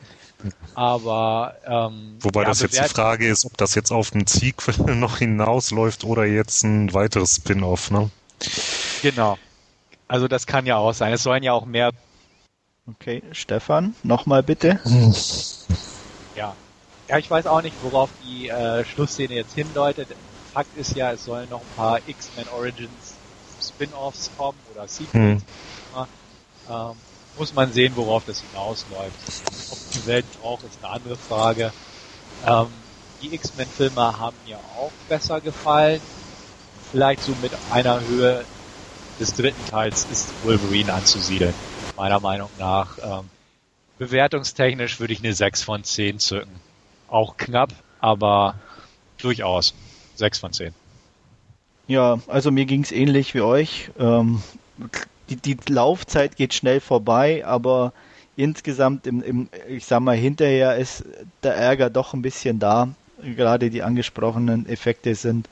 [0.74, 4.76] Aber ähm, wobei ja, das jetzt die Frage ist, ob das jetzt auf einen Sequel
[4.96, 8.10] noch hinausläuft oder jetzt ein weiteres Spin-off, ne?
[9.02, 9.38] Genau.
[10.08, 11.14] Also das kann ja auch sein.
[11.14, 11.92] Es sollen ja auch mehr.
[12.88, 14.80] Okay, Stefan, nochmal bitte.
[16.36, 16.54] Ja.
[17.08, 20.10] Ja, ich weiß auch nicht, worauf die äh, Schlussszene jetzt hindeutet.
[20.52, 23.16] Fakt ist ja, es sollen noch ein paar X-Men Origins
[23.62, 25.42] Spin-offs kommen oder Sequels.
[25.94, 26.08] Hm.
[26.70, 26.96] Ähm,
[27.38, 29.16] muss man sehen, worauf das hinausläuft.
[29.72, 31.72] Ob die Welt braucht, ist eine andere Frage.
[32.46, 32.68] Ähm,
[33.22, 36.02] die X-Men-Filme haben mir auch besser gefallen.
[36.92, 38.46] Vielleicht so mit einer Höhe
[39.20, 41.54] des dritten Teils ist Wolverine anzusiedeln,
[41.96, 42.98] meiner Meinung nach.
[43.02, 43.30] Ähm,
[43.98, 46.60] bewertungstechnisch würde ich eine 6 von 10 zücken.
[47.08, 48.56] Auch knapp, aber
[49.18, 49.74] durchaus
[50.16, 50.74] 6 von 10.
[51.88, 53.92] Ja, also mir ging es ähnlich wie euch.
[54.00, 54.42] Ähm,
[55.30, 57.94] die, die Laufzeit geht schnell vorbei, aber
[58.36, 61.06] insgesamt im, im, ich sag mal, hinterher ist
[61.44, 62.90] der Ärger doch ein bisschen da.
[63.24, 65.48] Gerade die angesprochenen Effekte sind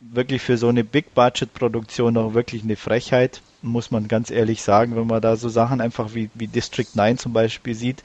[0.00, 5.06] wirklich für so eine Big-Budget-Produktion auch wirklich eine Frechheit, muss man ganz ehrlich sagen, wenn
[5.06, 8.02] man da so Sachen einfach wie, wie District 9 zum Beispiel sieht,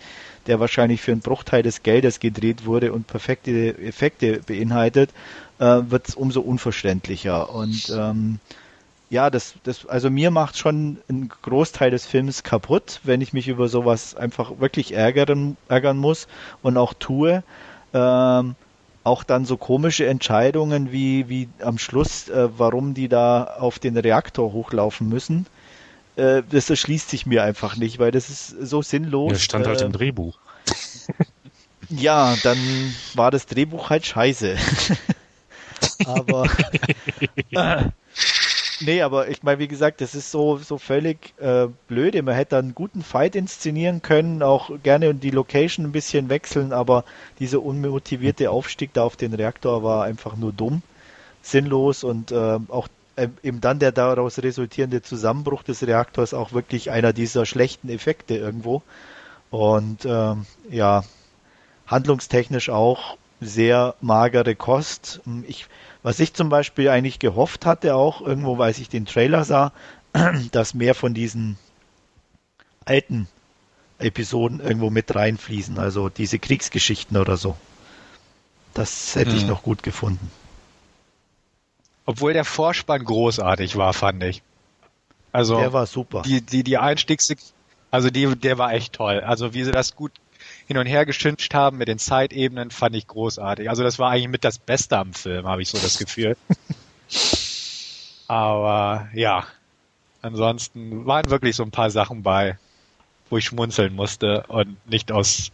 [0.48, 5.12] der wahrscheinlich für einen Bruchteil des Geldes gedreht wurde und perfekte Effekte beinhaltet,
[5.60, 7.54] äh, wird es umso unverständlicher.
[7.54, 8.40] Und ähm,
[9.10, 13.48] ja, das, das, also mir macht schon ein Großteil des Films kaputt, wenn ich mich
[13.50, 16.28] über sowas einfach wirklich ärgern, ärgern muss
[16.62, 17.44] und auch tue.
[17.94, 18.56] Ähm,
[19.04, 23.98] auch dann so komische Entscheidungen wie, wie am Schluss, äh, warum die da auf den
[23.98, 25.48] Reaktor hochlaufen müssen.
[26.16, 29.34] Äh, das erschließt sich mir einfach nicht, weil das ist so sinnlos.
[29.34, 30.38] Das stand halt im äh, Drehbuch.
[31.90, 32.58] Ja, dann
[33.16, 34.56] war das Drehbuch halt scheiße.
[36.06, 36.50] Aber
[38.84, 42.24] Nee, aber ich meine, wie gesagt, das ist so, so völlig äh, blöde.
[42.24, 47.06] Man hätte einen guten Fight inszenieren können, auch gerne die Location ein bisschen wechseln, aber
[47.40, 50.82] dieser unmotivierte Aufstieg da auf den Reaktor war einfach nur dumm,
[51.44, 56.90] sinnlos und äh, auch äh, eben dann der daraus resultierende Zusammenbruch des Reaktors auch wirklich
[56.90, 58.82] einer dieser schlechten Effekte irgendwo.
[59.52, 61.04] Und ähm, ja,
[61.86, 65.22] handlungstechnisch auch sehr magere Kost.
[65.48, 65.68] Ich
[66.04, 69.72] was ich zum Beispiel eigentlich gehofft hatte, auch irgendwo, weil ich den Trailer sah,
[70.52, 71.58] dass mehr von diesen
[72.86, 73.28] alten
[74.00, 77.56] Episoden irgendwo mit reinfließen, also diese Kriegsgeschichten oder so.
[78.74, 79.38] Das hätte hm.
[79.38, 80.32] ich noch gut gefunden.
[82.06, 84.42] Obwohl der Vorspann großartig war, fand ich.
[85.32, 86.24] Also der war super.
[86.24, 87.34] Die die die Einstiegs
[87.90, 89.22] also die der war echt toll.
[89.22, 90.12] Also wie sie das gut
[90.68, 93.70] hin und her geschimpft haben mit den Zeitebenen, fand ich großartig.
[93.70, 96.38] Also das war eigentlich mit das Beste am Film, habe ich so das Gefühl.
[98.28, 99.46] Aber ja,
[100.22, 102.58] ansonsten waren wirklich so ein paar Sachen bei,
[103.30, 105.52] wo ich schmunzeln musste und nicht aus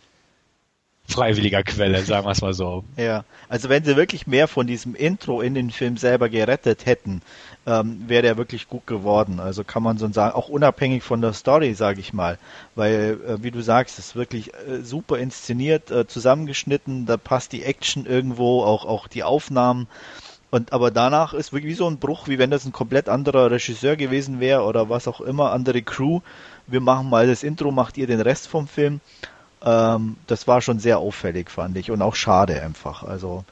[1.07, 2.83] freiwilliger Quelle, sagen wir es mal so.
[2.97, 7.21] Ja, also wenn sie wirklich mehr von diesem Intro in den Film selber gerettet hätten,
[7.67, 9.41] ähm, wäre der wirklich gut geworden.
[9.41, 12.39] Also kann man so sagen, auch unabhängig von der Story, sage ich mal.
[12.75, 17.63] Weil, äh, wie du sagst, ist wirklich äh, super inszeniert, äh, zusammengeschnitten, da passt die
[17.63, 19.87] Action irgendwo, auch, auch die Aufnahmen.
[20.49, 23.97] Und aber danach ist wirklich so ein Bruch, wie wenn das ein komplett anderer Regisseur
[23.97, 26.21] gewesen wäre oder was auch immer, andere Crew.
[26.67, 29.01] Wir machen mal das Intro, macht ihr den Rest vom Film.
[29.61, 31.91] Ähm, das war schon sehr auffällig, fand ich.
[31.91, 33.03] Und auch schade einfach.
[33.03, 33.43] Also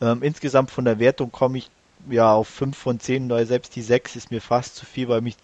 [0.00, 1.70] ähm, insgesamt von der Wertung komme ich
[2.08, 5.20] ja auf 5 von 10, weil selbst die 6 ist mir fast zu viel, weil
[5.20, 5.36] mich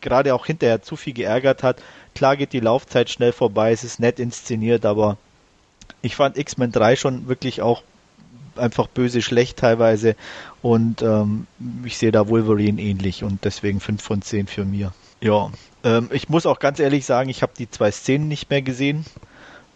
[0.00, 1.82] gerade auch hinterher zu viel geärgert hat.
[2.14, 5.16] Klar geht die Laufzeit schnell vorbei, es ist nett inszeniert, aber
[6.02, 7.82] ich fand X-Men 3 schon wirklich auch
[8.56, 10.16] einfach böse schlecht teilweise
[10.62, 11.46] und ähm,
[11.84, 14.92] ich sehe da Wolverine ähnlich und deswegen 5 von 10 für mir.
[15.20, 15.50] Ja,
[15.84, 19.04] ähm, ich muss auch ganz ehrlich sagen, ich habe die zwei Szenen nicht mehr gesehen.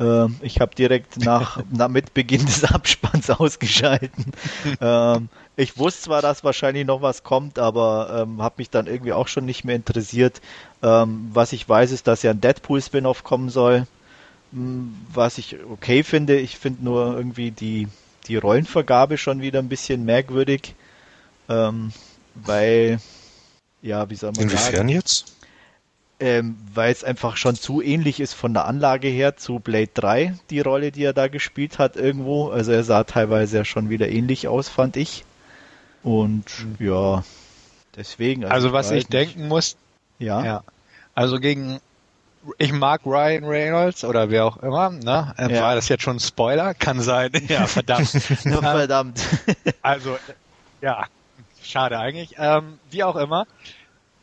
[0.00, 4.32] Ähm, ich habe direkt nach, nach mit Beginn des Abspanns ausgeschalten.
[4.80, 9.12] ähm, ich wusste zwar, dass wahrscheinlich noch was kommt, aber ähm, habe mich dann irgendwie
[9.12, 10.40] auch schon nicht mehr interessiert.
[10.82, 13.86] Ähm, was ich weiß, ist, dass ja ein Deadpool-Spin-off kommen soll.
[14.52, 16.38] Hm, was ich okay finde.
[16.38, 17.88] Ich finde nur irgendwie die,
[18.26, 20.74] die Rollenvergabe schon wieder ein bisschen merkwürdig.
[21.48, 21.92] Ähm,
[22.34, 23.00] weil,
[23.82, 24.76] ja, wie soll man Inwiefern sagen?
[24.76, 25.39] Inwiefern jetzt?
[26.20, 30.34] Ähm, weil es einfach schon zu ähnlich ist von der Anlage her zu Blade 3,
[30.50, 32.48] die Rolle, die er da gespielt hat irgendwo.
[32.50, 35.24] Also er sah teilweise ja schon wieder ähnlich aus, fand ich.
[36.02, 36.44] Und
[36.78, 36.86] mhm.
[36.86, 37.24] ja,
[37.96, 38.44] deswegen.
[38.44, 39.12] Also, also was ich nicht.
[39.12, 39.76] denken muss,
[40.18, 40.44] ja.
[40.44, 40.62] ja.
[41.14, 41.80] Also gegen,
[42.58, 45.34] ich mag Ryan Reynolds oder wer auch immer, ne?
[45.38, 45.62] Äh, ja.
[45.62, 46.74] War das jetzt schon ein Spoiler?
[46.74, 47.30] Kann sein.
[47.48, 48.12] Ja, verdammt.
[48.44, 49.20] ja, verdammt.
[49.82, 50.18] also,
[50.82, 51.06] ja,
[51.62, 52.34] schade eigentlich.
[52.38, 53.46] Ähm, wie auch immer.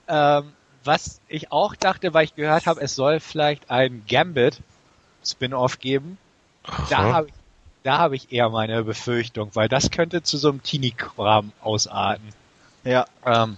[0.07, 0.53] Ähm,
[0.87, 4.61] was ich auch dachte, weil ich gehört habe, es soll vielleicht ein Gambit
[5.23, 6.17] Spin-off geben.
[6.63, 6.85] Aha.
[6.89, 7.33] Da habe ich,
[7.83, 12.29] da habe ich eher meine Befürchtung, weil das könnte zu so einem Teenie-Kram ausarten.
[12.83, 13.05] Ja.
[13.25, 13.57] Ähm,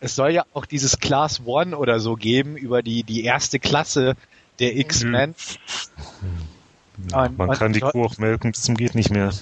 [0.00, 4.14] es soll ja auch dieses Class One oder so geben über die, die erste Klasse
[4.60, 5.34] der X-Men.
[6.20, 7.36] Mhm.
[7.36, 9.32] Man kann die Kuh auch melken bis zum geht nicht mehr.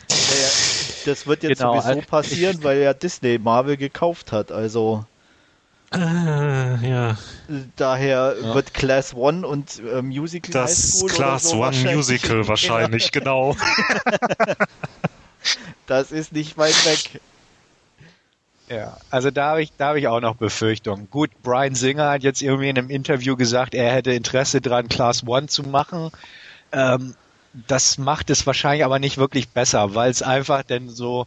[1.07, 5.05] Das wird jetzt genau, sowieso passieren, weil ja Disney Marvel gekauft hat, also.
[5.93, 7.17] Äh, ja.
[7.77, 8.55] Daher ja.
[8.55, 13.57] wird Class One und äh, Musical das Class so One Musical wahrscheinlich, genau.
[15.87, 17.21] das ist nicht weit weg.
[18.69, 21.09] Ja, also da habe ich, da habe ich auch noch Befürchtungen.
[21.09, 25.25] Gut, Brian Singer hat jetzt irgendwie in einem Interview gesagt, er hätte Interesse dran, Class
[25.25, 26.11] One zu machen.
[26.73, 27.15] Ähm,
[27.69, 31.27] das macht es wahrscheinlich aber nicht wirklich besser, weil es einfach denn so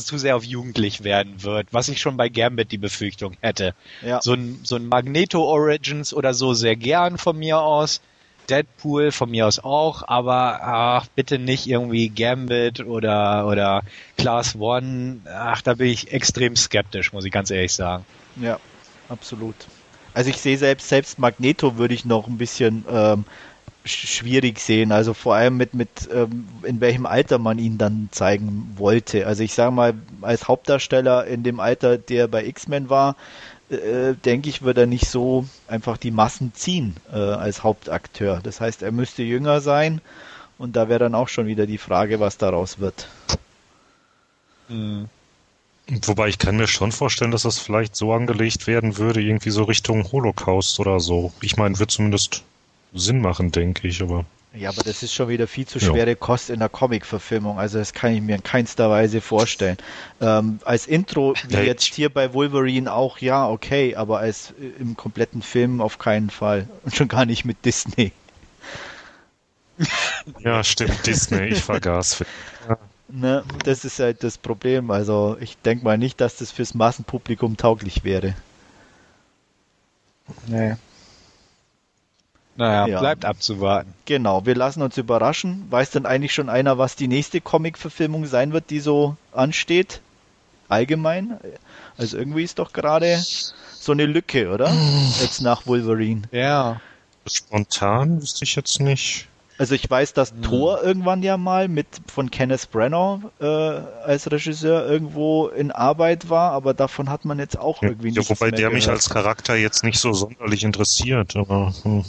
[0.00, 3.74] zu sehr auf jugendlich werden wird, was ich schon bei Gambit die Befürchtung hätte.
[4.02, 4.20] Ja.
[4.20, 8.00] So ein, so ein Magneto Origins oder so sehr gern von mir aus.
[8.48, 13.82] Deadpool von mir aus auch, aber ach, bitte nicht irgendwie Gambit oder, oder
[14.18, 15.20] Class One.
[15.26, 18.04] Ach, da bin ich extrem skeptisch, muss ich ganz ehrlich sagen.
[18.36, 18.58] Ja,
[19.08, 19.54] absolut.
[20.12, 23.24] Also ich sehe selbst, selbst Magneto würde ich noch ein bisschen ähm,
[23.84, 24.92] schwierig sehen.
[24.92, 29.26] Also vor allem mit, mit ähm, in welchem Alter man ihn dann zeigen wollte.
[29.26, 33.16] Also ich sage mal, als Hauptdarsteller in dem Alter, der bei X-Men war,
[33.70, 38.40] äh, denke ich, würde er nicht so einfach die Massen ziehen äh, als Hauptakteur.
[38.42, 40.00] Das heißt, er müsste jünger sein
[40.58, 43.08] und da wäre dann auch schon wieder die Frage, was daraus wird.
[44.68, 45.08] Mhm.
[46.06, 49.64] Wobei ich kann mir schon vorstellen, dass das vielleicht so angelegt werden würde, irgendwie so
[49.64, 51.32] Richtung Holocaust oder so.
[51.42, 52.42] Ich meine, wird zumindest
[52.94, 54.24] Sinn machen, denke ich, aber.
[54.54, 56.14] Ja, aber das ist schon wieder viel zu schwere ja.
[56.14, 57.58] Kost in der Comic-Verfilmung.
[57.58, 59.76] Also das kann ich mir in keinster Weise vorstellen.
[60.20, 61.66] Ähm, als Intro, wie hey.
[61.66, 66.30] jetzt hier bei Wolverine auch, ja, okay, aber als äh, im kompletten Film auf keinen
[66.30, 66.68] Fall.
[66.84, 68.12] Und schon gar nicht mit Disney.
[70.38, 72.24] Ja, stimmt, Disney, ich vergaß.
[72.68, 72.78] Ja.
[73.08, 74.92] Ne, das ist halt das Problem.
[74.92, 78.34] Also ich denke mal nicht, dass das fürs Massenpublikum tauglich wäre.
[80.46, 80.76] Nee.
[82.56, 83.00] Naja, ja.
[83.00, 83.92] bleibt abzuwarten.
[84.04, 85.66] Genau, wir lassen uns überraschen.
[85.70, 90.00] Weiß denn eigentlich schon einer, was die nächste Comic-Verfilmung sein wird, die so ansteht?
[90.68, 91.38] Allgemein?
[91.98, 94.72] Also irgendwie ist doch gerade so eine Lücke, oder?
[95.20, 96.22] Jetzt nach Wolverine.
[96.30, 96.80] Ja.
[97.26, 99.28] Spontan wüsste ich jetzt nicht.
[99.56, 100.42] Also ich weiß, dass hm.
[100.42, 106.52] Thor irgendwann ja mal mit von Kenneth Branagh äh, als Regisseur irgendwo in Arbeit war,
[106.52, 108.74] aber davon hat man jetzt auch irgendwie ja, nichts Wobei der gehört.
[108.74, 112.04] mich als Charakter jetzt nicht so sonderlich interessiert, aber hm.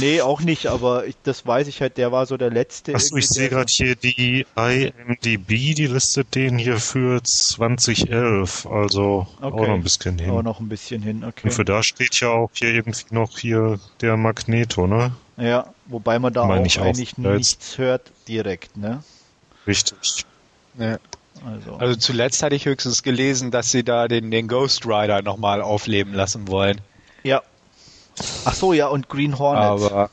[0.00, 2.94] Nee, auch nicht, aber ich, das weiß ich halt, der war so der letzte.
[2.94, 9.46] Achso, ich sehe gerade hier die IMDB, die listet den hier für 2011, also okay.
[9.46, 10.30] auch noch ein bisschen hin.
[10.30, 11.44] Auch noch ein bisschen hin, okay.
[11.44, 15.12] Und für da steht ja auch hier irgendwie noch hier der Magneto, ne?
[15.38, 19.02] Ja, wobei man da Meine auch eigentlich nichts hört direkt, ne?
[19.66, 20.26] Richtig.
[20.78, 20.98] Ja.
[21.44, 21.76] Also.
[21.76, 26.12] also zuletzt hatte ich höchstens gelesen, dass sie da den, den Ghost Rider nochmal aufleben
[26.12, 26.80] lassen wollen.
[27.24, 27.42] Ja,
[28.44, 29.62] Ach so, ja, und Green Hornet.
[29.62, 30.10] Aber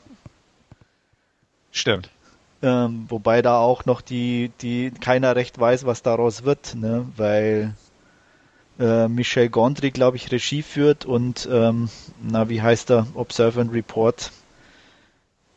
[1.70, 2.10] stimmt.
[2.62, 7.06] Ähm, wobei da auch noch die, die keiner recht weiß, was daraus wird, ne?
[7.16, 7.74] weil
[8.78, 11.88] äh, Michel Gondry, glaube ich, Regie führt und ähm,
[12.22, 13.06] na, wie heißt er?
[13.14, 14.30] Observe and Report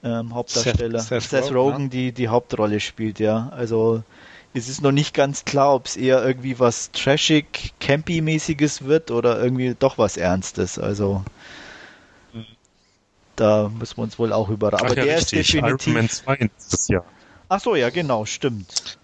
[0.04, 1.00] ähm, Hauptdarsteller.
[1.00, 3.50] Seth, Seth, Seth Rogen, die die Hauptrolle spielt, ja.
[3.50, 4.04] Also
[4.54, 9.42] es ist noch nicht ganz klar, ob es eher irgendwie was trashig, campy-mäßiges wird oder
[9.42, 10.78] irgendwie doch was Ernstes.
[10.78, 11.24] Also
[13.36, 14.86] da müssen wir uns wohl auch überraschen.
[14.88, 15.40] Aber ja, der richtig.
[15.40, 15.88] ist definitiv.
[15.88, 17.06] Iron Man 2 das Jahr.
[17.50, 18.98] Ach so, ja, genau, stimmt.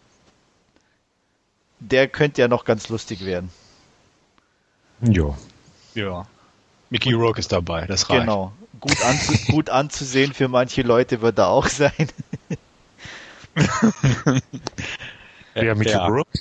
[1.80, 3.49] Der könnte ja noch ganz lustig werden.
[5.01, 5.38] Ja.
[5.93, 6.27] Ja.
[6.89, 8.21] Mickey Rourke ist dabei, das reicht.
[8.21, 8.51] Genau.
[8.80, 11.91] Gut, anzu gut anzusehen für manche Leute wird er auch sein.
[15.53, 16.07] Wer Mickey ja.
[16.07, 16.39] Rourke?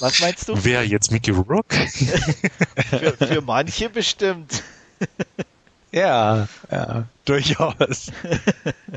[0.00, 0.64] Was meinst du?
[0.64, 1.76] Wer jetzt Mickey Rourke?
[1.88, 4.62] für, für manche bestimmt.
[5.92, 8.12] Ja, ja, durchaus.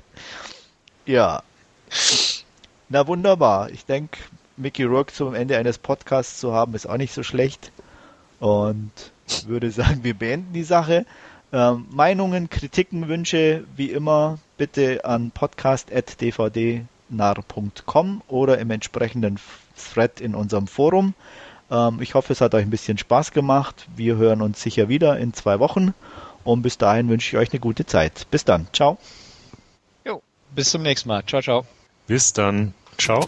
[1.05, 1.43] ja.
[2.89, 3.69] Na wunderbar.
[3.69, 4.19] Ich denke,
[4.57, 7.71] Mickey Rourke zum Ende eines Podcasts zu haben, ist auch nicht so schlecht.
[8.41, 8.91] Und
[9.45, 11.05] würde sagen, wir beenden die Sache.
[11.53, 19.39] Ähm, Meinungen, Kritiken, Wünsche, wie immer, bitte an podcast.dvdnar.com oder im entsprechenden
[19.77, 21.13] Thread in unserem Forum.
[21.71, 23.87] Ähm, ich hoffe, es hat euch ein bisschen Spaß gemacht.
[23.95, 25.93] Wir hören uns sicher wieder in zwei Wochen.
[26.43, 28.27] Und bis dahin wünsche ich euch eine gute Zeit.
[28.31, 28.67] Bis dann.
[28.73, 28.97] Ciao.
[30.05, 30.21] Jo,
[30.55, 31.23] bis zum nächsten Mal.
[31.25, 31.65] Ciao, ciao.
[32.07, 32.73] Bis dann.
[32.97, 33.27] Ciao.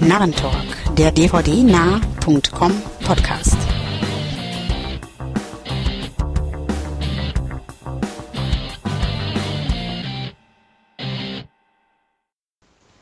[0.00, 2.72] Narrentalk, der dvd-nah.com
[3.04, 3.55] Podcast.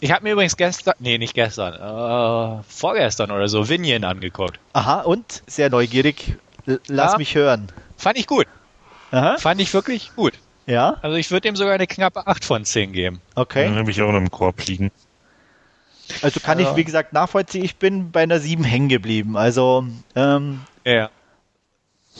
[0.04, 4.60] Ich habe mir übrigens gestern, nee, nicht gestern, äh, vorgestern oder so, Vinion angeguckt.
[4.74, 5.42] Aha, und?
[5.46, 6.36] Sehr neugierig.
[6.66, 7.68] lass ja, mich hören.
[7.96, 8.46] Fand ich gut.
[9.12, 9.38] Aha.
[9.38, 10.34] Fand ich wirklich gut.
[10.66, 10.98] Ja?
[11.00, 13.22] Also ich würde ihm sogar eine knappe 8 von 10 geben.
[13.34, 13.64] Okay.
[13.64, 14.90] Dann habe ich auch noch im Korb liegen.
[16.20, 16.72] Also kann also.
[16.72, 17.64] ich, wie gesagt, nachvollziehen.
[17.64, 19.38] Ich bin bei einer 7 hängen geblieben.
[19.38, 21.08] Also, ähm, Ja.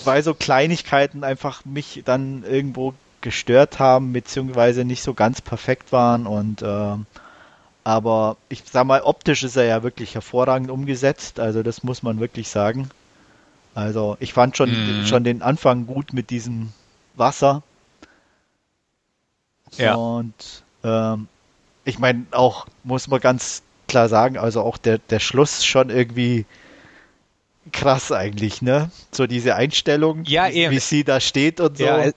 [0.05, 6.27] Weil so Kleinigkeiten einfach mich dann irgendwo gestört haben, beziehungsweise nicht so ganz perfekt waren
[6.27, 6.97] und äh,
[7.85, 12.19] aber ich sag mal, optisch ist er ja wirklich hervorragend umgesetzt, also das muss man
[12.19, 12.89] wirklich sagen.
[13.75, 15.07] Also ich fand schon, mhm.
[15.07, 16.73] schon den Anfang gut mit diesem
[17.15, 17.63] Wasser.
[19.77, 19.95] Ja.
[19.95, 21.29] Und ähm,
[21.85, 26.47] ich meine, auch muss man ganz klar sagen, also auch der, der Schluss schon irgendwie
[27.73, 28.91] krass eigentlich, ne?
[29.11, 31.85] So diese Einstellung, ja, wie, wie sie da steht und so.
[31.85, 32.11] Ja,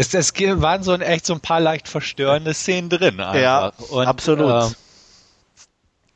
[0.00, 0.32] es, es
[0.62, 3.20] waren so ein, echt so ein paar leicht verstörende Szenen drin.
[3.20, 3.34] Einfach.
[3.34, 4.72] Ja, und, absolut.
[4.72, 4.74] Äh,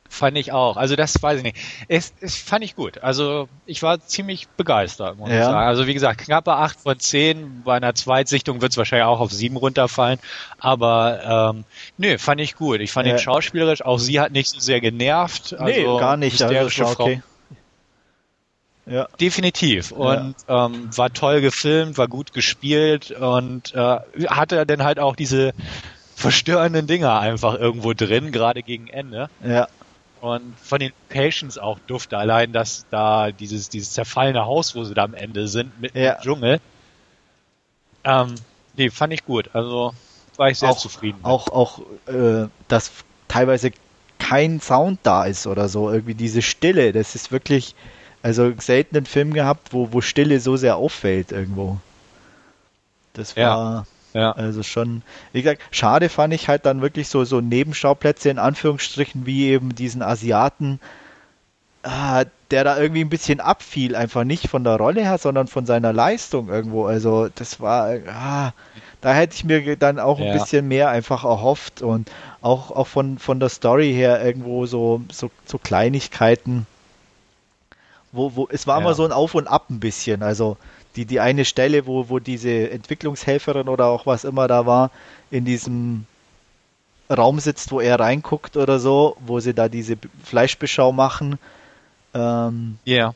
[0.09, 0.77] fand ich auch.
[0.77, 1.57] Also das weiß ich nicht.
[1.89, 2.99] Es, es fand ich gut.
[3.03, 5.39] Also ich war ziemlich begeistert, muss ja.
[5.39, 5.67] ich sagen.
[5.67, 7.63] Also wie gesagt, knappe 8 von 10.
[7.65, 10.19] Bei einer Zweitsichtung wird es wahrscheinlich auch auf 7 runterfallen.
[10.59, 11.65] Aber ähm,
[11.99, 12.81] nö, fand ich gut.
[12.81, 13.15] Ich fand ja.
[13.15, 13.85] ihn schauspielerisch.
[13.85, 15.53] Auch sie hat nicht so sehr genervt.
[15.53, 16.41] Also, nee, gar nicht.
[16.41, 16.95] Also, okay.
[16.95, 17.34] Frau.
[18.87, 19.09] Ja.
[19.21, 19.93] Definitiv.
[19.93, 20.67] Und ja.
[20.67, 25.55] ähm, war toll gefilmt, war gut gespielt und äh, hatte dann halt auch diese
[26.15, 29.29] verstörenden Dinger einfach irgendwo drin, gerade gegen Ende.
[29.45, 29.69] Ja.
[30.21, 34.95] Und von den Locations auch dufte allein, dass da dieses, dieses zerfallene Haus, wo sie
[34.95, 36.15] da am Ende sind, mit ja.
[36.15, 36.61] dem Dschungel.
[38.05, 38.35] Ähm,
[38.77, 39.51] nee, fand ich gut.
[39.55, 39.93] Also
[40.37, 41.19] war ich sehr auch, zufrieden.
[41.19, 41.27] Mit.
[41.27, 42.91] Auch, auch, äh, dass
[43.29, 43.73] teilweise
[44.19, 45.91] kein Sound da ist oder so.
[45.91, 47.75] Irgendwie diese Stille, das ist wirklich,
[48.25, 51.77] also selten einen Film gehabt, wo, wo Stille so sehr auffällt irgendwo.
[53.13, 54.33] Das war ja, ja.
[54.33, 55.03] also schon,
[55.35, 59.75] wie gesagt, schade fand ich halt dann wirklich so, so Nebenschauplätze in Anführungsstrichen, wie eben
[59.75, 60.81] diesen Asiaten,
[61.83, 65.67] ah, der da irgendwie ein bisschen abfiel, einfach nicht von der Rolle her, sondern von
[65.67, 66.87] seiner Leistung irgendwo.
[66.87, 68.55] Also das war, ah,
[69.03, 70.33] da hätte ich mir dann auch ja.
[70.33, 72.11] ein bisschen mehr einfach erhofft und
[72.41, 76.67] auch, auch von, von der Story her irgendwo so, so, so Kleinigkeiten
[78.15, 78.83] wo, wo, es war ja.
[78.83, 80.23] immer so ein Auf und Ab ein bisschen.
[80.23, 80.57] Also
[80.97, 84.91] die, die eine Stelle, wo, wo diese Entwicklungshelferin oder auch was immer da war,
[85.31, 86.07] in diesem
[87.11, 91.39] Raum sitzt, wo er reinguckt oder so, wo sie da diese Fleischbeschau machen.
[92.15, 93.15] Ähm, yeah.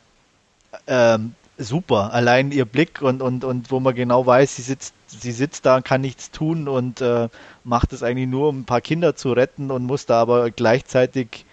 [0.87, 2.13] ähm, super.
[2.13, 5.77] Allein ihr Blick und, und, und wo man genau weiß, sie sitzt, sie sitzt da
[5.77, 7.29] und kann nichts tun und äh,
[7.65, 11.45] macht es eigentlich nur, um ein paar Kinder zu retten und muss da aber gleichzeitig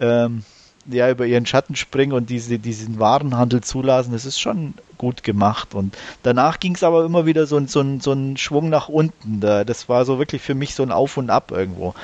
[0.00, 0.44] ähm,
[0.88, 5.74] ja, über ihren Schatten springen und diese, diesen Warenhandel zulassen, das ist schon gut gemacht.
[5.74, 9.40] Und danach ging es aber immer wieder so, so, so ein Schwung nach unten.
[9.40, 11.94] Da, das war so wirklich für mich so ein Auf und Ab irgendwo.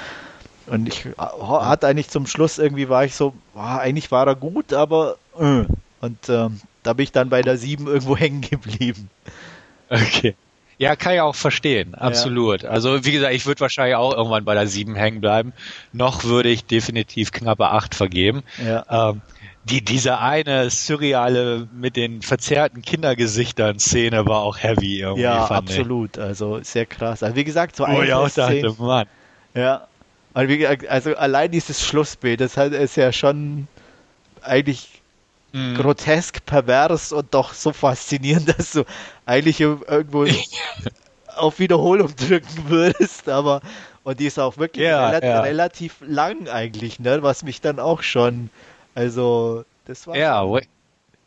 [0.66, 4.72] Und ich hatte eigentlich zum Schluss irgendwie war ich so, boah, eigentlich war er gut,
[4.72, 5.64] aber äh.
[6.00, 9.10] und ähm, da bin ich dann bei der 7 irgendwo hängen geblieben.
[9.90, 10.34] Okay.
[10.82, 12.64] Ja, kann ich auch verstehen, absolut.
[12.64, 12.70] Ja.
[12.70, 15.52] Also wie gesagt, ich würde wahrscheinlich auch irgendwann bei der 7 hängen bleiben.
[15.92, 18.42] Noch würde ich definitiv knappe 8 vergeben.
[18.66, 19.10] Ja.
[19.10, 19.20] Ähm,
[19.62, 25.22] die, diese eine surreale mit den verzerrten Kindergesichtern Szene war auch heavy irgendwie.
[25.22, 26.16] Ja, absolut.
[26.16, 26.22] Ich.
[26.24, 27.22] Also sehr krass.
[27.22, 28.74] Also wie gesagt, so eine oh, Szene.
[28.76, 29.06] Mann.
[29.54, 29.86] Ja.
[30.34, 33.68] Also allein dieses Schlussbild, das ist ja schon
[34.40, 35.01] eigentlich
[35.52, 35.76] mhm.
[35.76, 38.84] grotesk, pervers und doch so faszinierend, dass du
[39.26, 40.26] eigentlich irgendwo
[41.36, 43.60] auf Wiederholung drücken würdest, aber
[44.04, 45.40] und die ist auch wirklich ja, rela ja.
[45.42, 47.22] relativ lang eigentlich, ne?
[47.22, 48.50] Was mich dann auch schon,
[48.94, 50.58] also das war ja, wo,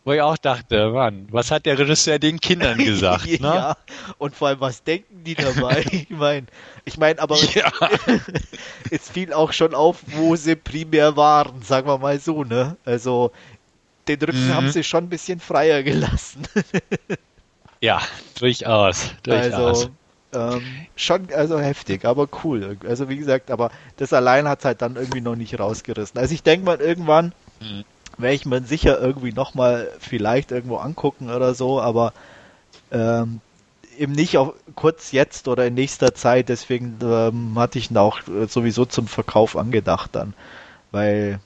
[0.04, 3.26] wo, ich auch dachte, Mann, was hat der Regisseur den Kindern gesagt?
[3.28, 3.38] ne?
[3.40, 3.78] ja,
[4.18, 5.86] und vor allem was denken die dabei?
[5.92, 6.48] ich meine,
[6.84, 7.72] ich meine, aber ja.
[8.92, 12.76] es fiel auch schon auf, wo sie primär waren, sagen wir mal so, ne?
[12.84, 13.32] Also
[14.08, 14.54] den Rücken mhm.
[14.54, 16.44] haben sie schon ein bisschen freier gelassen.
[17.82, 18.02] ja,
[18.40, 19.12] durchaus.
[19.24, 19.54] durchaus.
[19.54, 19.90] Also,
[20.34, 20.62] ähm,
[20.96, 22.78] schon, also heftig, aber cool.
[22.88, 26.20] Also wie gesagt, aber das allein hat es halt dann irgendwie noch nicht rausgerissen.
[26.20, 27.84] Also ich denke mal, irgendwann mhm.
[28.18, 32.14] werde ich mir sicher irgendwie nochmal vielleicht irgendwo angucken oder so, aber
[32.92, 33.40] ähm,
[33.98, 38.20] eben nicht auch kurz jetzt oder in nächster Zeit, deswegen ähm, hatte ich ihn auch
[38.48, 40.34] sowieso zum Verkauf angedacht dann.
[40.92, 41.40] Weil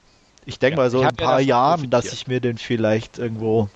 [0.49, 3.69] ich denke ja, mal so in ein paar Jahren, dass ich mir den vielleicht irgendwo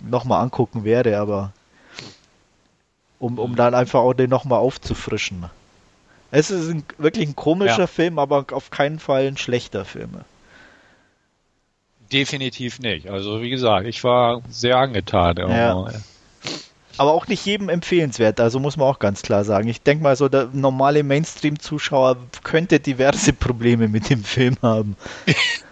[0.00, 1.52] nochmal angucken werde, aber
[3.18, 5.46] um, um dann einfach auch den nochmal aufzufrischen.
[6.30, 7.86] Es ist ein, wirklich ein komischer ja.
[7.86, 10.10] Film, aber auf keinen Fall ein schlechter Film.
[12.12, 13.08] Definitiv nicht.
[13.08, 15.36] Also wie gesagt, ich war sehr angetan.
[15.38, 15.86] Ja.
[16.98, 19.68] Aber auch nicht jedem empfehlenswert, also muss man auch ganz klar sagen.
[19.68, 24.96] Ich denke mal so, der normale Mainstream-Zuschauer könnte diverse Probleme mit dem Film haben.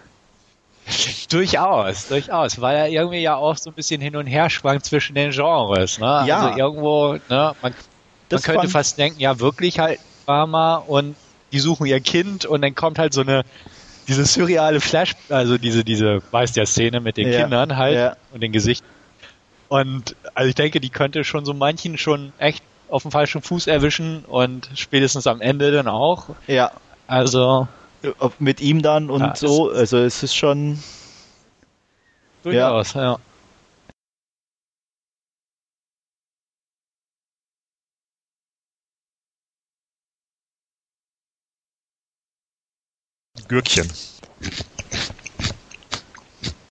[1.30, 5.14] durchaus, durchaus, weil er irgendwie ja auch so ein bisschen hin und her schwankt zwischen
[5.14, 5.99] den Genres.
[5.99, 6.24] Ne?
[6.26, 6.47] Ja.
[6.47, 7.74] Also irgendwo, ne, man,
[8.30, 11.16] man könnte fast denken, ja wirklich halt Drama und
[11.53, 13.43] die suchen ihr Kind und dann kommt halt so eine
[14.09, 18.16] diese surreale Flash, also diese, diese, weißt ja, Szene mit den Ja, Kindern halt ja.
[18.32, 18.89] und den Gesichtern.
[19.68, 23.66] Und also ich denke, die könnte schon so manchen schon echt auf dem falschen Fuß
[23.66, 26.26] erwischen und spätestens am Ende dann auch.
[26.47, 26.70] Ja,
[27.09, 27.66] Also
[28.39, 30.79] mit ihm dann und Ja, so, also es ist schon,
[32.43, 33.19] durchaus, ja.
[43.49, 43.91] Gürkchen.